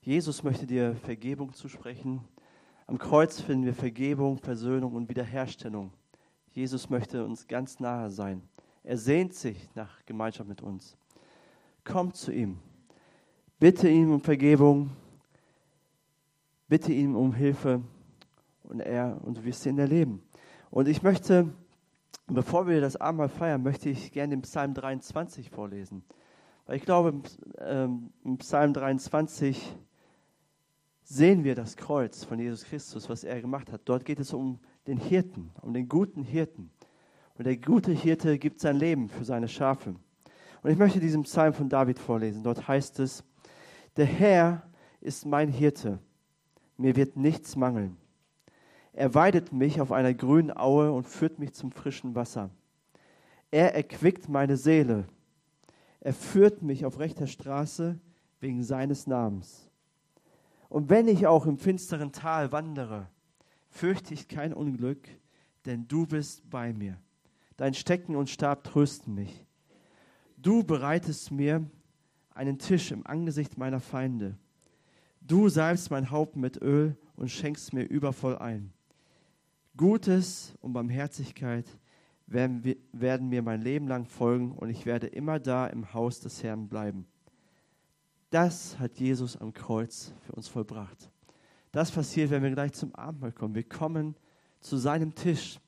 Jesus 0.07 0.45
möchte 0.45 0.69
dir 0.69 0.95
Vergebung 0.95 1.53
zusprechen. 1.53 2.21
Am 2.87 2.97
Kreuz 2.97 3.41
finden 3.41 3.65
wir 3.65 3.75
Vergebung, 3.75 4.39
Versöhnung 4.39 4.95
und 4.95 5.09
Wiederherstellung. 5.09 5.93
Jesus 6.53 6.89
möchte 6.89 7.25
uns 7.25 7.49
ganz 7.49 7.81
nahe 7.81 8.09
sein. 8.09 8.41
Er 8.85 8.99
sehnt 8.99 9.35
sich 9.35 9.69
nach 9.75 10.07
Gemeinschaft 10.07 10.49
mit 10.49 10.63
uns. 10.63 10.97
Komm 11.83 12.15
zu 12.15 12.31
ihm. 12.31 12.57
Bitte 13.59 13.89
ihn 13.89 14.13
um 14.13 14.21
Vergebung. 14.21 14.91
Bitte 16.69 16.93
ihn 16.93 17.17
um 17.17 17.35
Hilfe. 17.35 17.83
Und 18.63 18.79
er, 18.79 19.21
und 19.25 19.39
du 19.39 19.45
wirst 19.45 19.67
ihn 19.67 19.77
erleben. 19.77 20.23
Und 20.71 20.87
ich 20.87 21.03
möchte, 21.03 21.53
bevor 22.29 22.69
wir 22.69 22.81
das 22.81 22.95
Abendmahl 22.95 23.29
feiern, 23.29 23.65
möchte 23.65 23.89
ich 23.89 24.13
gerne 24.13 24.37
den 24.37 24.43
Psalm 24.43 24.73
23 24.73 25.51
vorlesen. 25.51 26.05
Weil 26.67 26.77
ich 26.77 26.85
glaube, 26.85 27.23
ähm, 27.59 28.11
im 28.23 28.39
Psalm 28.39 28.73
23 28.73 29.77
sehen 31.09 31.45
wir 31.45 31.55
das 31.55 31.77
Kreuz 31.77 32.25
von 32.25 32.39
Jesus 32.41 32.65
Christus, 32.65 33.09
was 33.09 33.23
er 33.23 33.41
gemacht 33.41 33.71
hat. 33.71 33.83
Dort 33.85 34.05
geht 34.05 34.19
es 34.19 34.33
um 34.33 34.59
den 34.89 34.99
Hirten, 34.99 35.53
um 35.63 35.73
den 35.73 35.89
guten 35.89 36.25
Hirten. 36.25 36.71
Und 37.39 37.47
der 37.47 37.57
gute 37.57 37.93
Hirte 37.93 38.39
gibt 38.39 38.61
sein 38.61 38.77
Leben 38.77 39.09
für 39.09 39.25
seine 39.25 39.47
Schafe. 39.47 39.95
Und 40.63 40.71
ich 40.71 40.77
möchte 40.77 40.99
diesen 40.99 41.23
Psalm 41.23 41.55
von 41.55 41.69
David 41.69 42.01
vorlesen. 42.01 42.43
Dort 42.43 42.67
heißt 42.67 42.99
es, 42.99 43.23
der 43.97 44.07
Herr 44.07 44.69
ist 45.01 45.25
mein 45.27 45.49
Hirte. 45.49 46.01
mir 46.77 46.97
wird 46.97 47.17
nichts 47.17 47.55
mangeln. 47.55 47.97
Er 48.93 49.15
weidet 49.15 49.53
mich 49.53 49.81
auf 49.81 49.93
einer 49.93 50.13
grünen 50.13 50.57
Aue 50.57 50.91
und 50.91 51.07
führt 51.07 51.39
mich 51.39 51.53
zum 51.53 51.71
frischen 51.71 52.15
Wasser. 52.15 52.51
Er 53.53 53.75
erquickt 53.75 54.29
meine 54.29 54.57
Seele. 54.57 55.07
Er 56.01 56.13
führt 56.13 56.63
mich 56.63 56.85
auf 56.85 56.99
rechter 56.99 57.27
Straße 57.27 57.99
wegen 58.41 58.65
seines 58.65 59.07
Namens. 59.07 59.67
Und 60.69 60.91
wenn 60.91 61.09
ich 61.09 61.27
auch 61.27 61.47
im 61.47 61.59
finsteren 61.59 62.13
Tal 62.13 62.53
wandere, 62.53 63.09
fürchte 63.69 64.15
ich 64.15 64.29
kein 64.29 64.53
Unglück, 64.53 65.09
denn 65.65 65.87
du 65.89 66.07
bist 66.07 66.49
bei 66.51 66.73
mir. 66.73 66.99
Dein 67.57 67.75
Stecken 67.75 68.17
und 68.17 68.29
Stab 68.31 68.65
trösten 68.65 69.15
mich. 69.15 69.45
Du 70.37 70.63
bereitest 70.63 71.31
mir 71.31 71.65
einen 72.35 72.59
Tisch 72.59 72.93
im 72.93 73.07
Angesicht 73.07 73.57
meiner 73.57 73.81
Feinde. 73.81 74.37
Du 75.21 75.49
salbst 75.49 75.91
mein 75.91 76.11
Haupt 76.11 76.37
mit 76.37 76.61
Öl 76.61 76.97
und 77.17 77.31
schenkst 77.31 77.73
mir 77.73 77.83
übervoll 77.85 78.37
ein. 78.37 78.73
Gutes 79.77 80.55
und 80.61 80.73
Barmherzigkeit 80.73 81.67
werden, 82.27 82.77
werden 82.93 83.29
mir 83.29 83.43
mein 83.43 83.63
Leben 83.63 83.89
lang 83.89 84.05
folgen 84.05 84.53
und 84.53 84.71
ich 84.71 84.87
werde 84.87 85.07
immer 85.07 85.39
da 85.39 85.67
im 85.67 85.93
Haus 85.95 86.21
des 86.21 86.43
Herrn 86.43 86.69
bleiben. 86.69 87.07
Das 88.31 88.79
hat 88.79 88.99
Jesus 88.99 89.37
am 89.37 89.53
Kreuz 89.53 90.13
für 90.27 90.33
uns 90.33 90.49
vollbracht. 90.49 91.11
Das 91.73 91.91
passiert, 91.91 92.31
wenn 92.31 92.43
wir 92.43 92.51
gleich 92.51 92.73
zum 92.73 92.95
Abendmahl 92.95 93.33
kommen. 93.33 93.55
Wir 93.55 93.69
kommen 93.69 94.17
zu 94.61 94.77
seinem 94.77 95.15
Tisch. 95.15 95.61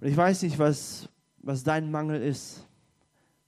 Und 0.00 0.08
ich 0.08 0.16
weiß 0.16 0.42
nicht, 0.42 0.58
was, 0.58 1.08
was 1.38 1.62
dein 1.62 1.90
Mangel 1.90 2.22
ist, 2.22 2.66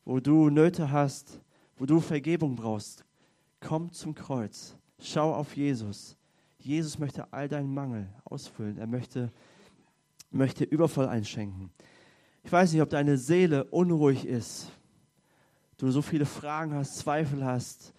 wo 0.05 0.21
du 0.21 0.51
Nöte 0.51 0.91
hast, 0.91 1.41
wo 1.77 1.87
du 1.87 2.01
Vergebung 2.01 2.57
brauchst. 2.57 3.05
Komm 3.61 3.93
zum 3.93 4.15
Kreuz. 4.15 4.77
Schau 4.99 5.35
auf 5.35 5.57
Jesus. 5.57 6.17
Jesus 6.59 6.99
möchte 6.99 7.33
all 7.33 7.49
deinen 7.49 7.73
Mangel 7.73 8.09
ausfüllen. 8.25 8.79
Er 8.79 8.87
möchte, 8.87 9.33
möchte 10.31 10.65
übervoll 10.65 11.07
einschenken. 11.07 11.71
Ich 12.43 12.53
weiß 12.53 12.73
nicht, 12.73 12.83
ob 12.83 12.91
deine 12.91 13.19
Seele 13.19 13.65
unruhig 13.65 14.25
ist, 14.25 14.71
du 15.79 15.91
so 15.91 16.03
viele 16.03 16.27
Fragen 16.27 16.75
hast, 16.75 16.99
Zweifel 16.99 17.45
hast, 17.45 17.93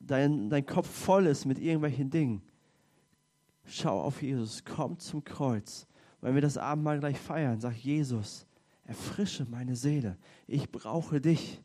dein, 0.00 0.50
dein 0.50 0.66
Kopf 0.66 0.88
voll 0.88 1.26
ist 1.26 1.44
mit 1.44 1.58
irgendwelchen 1.58 2.10
Dingen. 2.10 2.42
Schau 3.64 4.00
auf 4.00 4.22
Jesus, 4.22 4.64
komm 4.64 4.98
zum 4.98 5.24
Kreuz. 5.24 5.86
Wenn 6.20 6.34
wir 6.34 6.42
das 6.42 6.58
Abendmahl 6.58 6.98
gleich 6.98 7.18
feiern, 7.18 7.60
sag 7.60 7.74
Jesus, 7.74 8.46
erfrische 8.84 9.44
meine 9.50 9.76
Seele. 9.76 10.16
Ich 10.46 10.70
brauche 10.70 11.20
dich. 11.20 11.60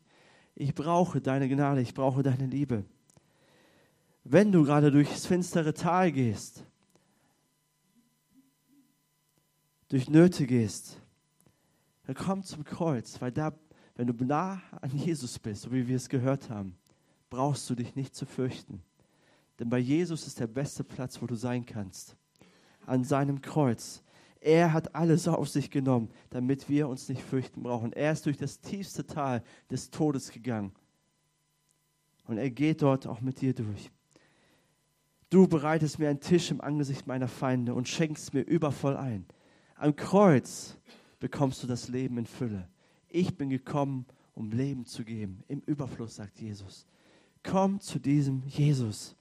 Ich 0.55 0.75
brauche 0.75 1.21
deine 1.21 1.47
Gnade, 1.47 1.81
ich 1.81 1.93
brauche 1.93 2.23
deine 2.23 2.45
Liebe. 2.45 2.83
Wenn 4.23 4.51
du 4.51 4.63
gerade 4.63 4.91
durchs 4.91 5.25
finstere 5.25 5.73
Tal 5.73 6.11
gehst, 6.11 6.63
durch 9.89 10.09
Nöte 10.09 10.45
gehst, 10.45 11.01
dann 12.05 12.15
komm 12.15 12.43
zum 12.43 12.63
Kreuz, 12.63 13.21
weil 13.21 13.31
da, 13.31 13.53
wenn 14.01 14.17
du 14.17 14.25
nah 14.25 14.59
an 14.81 14.89
Jesus 14.97 15.37
bist, 15.37 15.61
so 15.61 15.71
wie 15.71 15.87
wir 15.87 15.95
es 15.95 16.09
gehört 16.09 16.49
haben, 16.49 16.75
brauchst 17.29 17.69
du 17.69 17.75
dich 17.75 17.95
nicht 17.95 18.15
zu 18.15 18.25
fürchten. 18.25 18.81
Denn 19.59 19.69
bei 19.69 19.77
Jesus 19.77 20.25
ist 20.25 20.39
der 20.39 20.47
beste 20.47 20.83
Platz, 20.83 21.21
wo 21.21 21.27
du 21.27 21.35
sein 21.35 21.67
kannst. 21.67 22.15
An 22.87 23.03
seinem 23.03 23.43
Kreuz. 23.43 24.01
Er 24.39 24.73
hat 24.73 24.95
alles 24.95 25.27
auf 25.27 25.47
sich 25.49 25.69
genommen, 25.69 26.09
damit 26.31 26.67
wir 26.67 26.87
uns 26.87 27.09
nicht 27.09 27.21
fürchten 27.21 27.61
brauchen. 27.61 27.93
Er 27.93 28.11
ist 28.11 28.25
durch 28.25 28.37
das 28.37 28.59
tiefste 28.59 29.05
Tal 29.05 29.43
des 29.69 29.91
Todes 29.91 30.31
gegangen. 30.31 30.71
Und 32.25 32.39
er 32.39 32.49
geht 32.49 32.81
dort 32.81 33.05
auch 33.05 33.21
mit 33.21 33.39
dir 33.39 33.53
durch. 33.53 33.91
Du 35.29 35.47
bereitest 35.47 35.99
mir 35.99 36.09
einen 36.09 36.21
Tisch 36.21 36.49
im 36.49 36.59
Angesicht 36.59 37.05
meiner 37.05 37.27
Feinde 37.27 37.75
und 37.75 37.87
schenkst 37.87 38.33
mir 38.33 38.41
übervoll 38.41 38.97
ein. 38.97 39.27
Am 39.75 39.95
Kreuz 39.95 40.75
bekommst 41.19 41.61
du 41.61 41.67
das 41.67 41.87
Leben 41.87 42.17
in 42.17 42.25
Fülle. 42.25 42.67
Ich 43.13 43.35
bin 43.35 43.49
gekommen, 43.49 44.05
um 44.35 44.51
Leben 44.51 44.85
zu 44.85 45.03
geben. 45.03 45.43
Im 45.47 45.61
Überfluss, 45.65 46.15
sagt 46.15 46.39
Jesus. 46.39 46.85
Komm 47.43 47.79
zu 47.79 47.99
diesem 47.99 48.43
Jesus. 48.47 49.15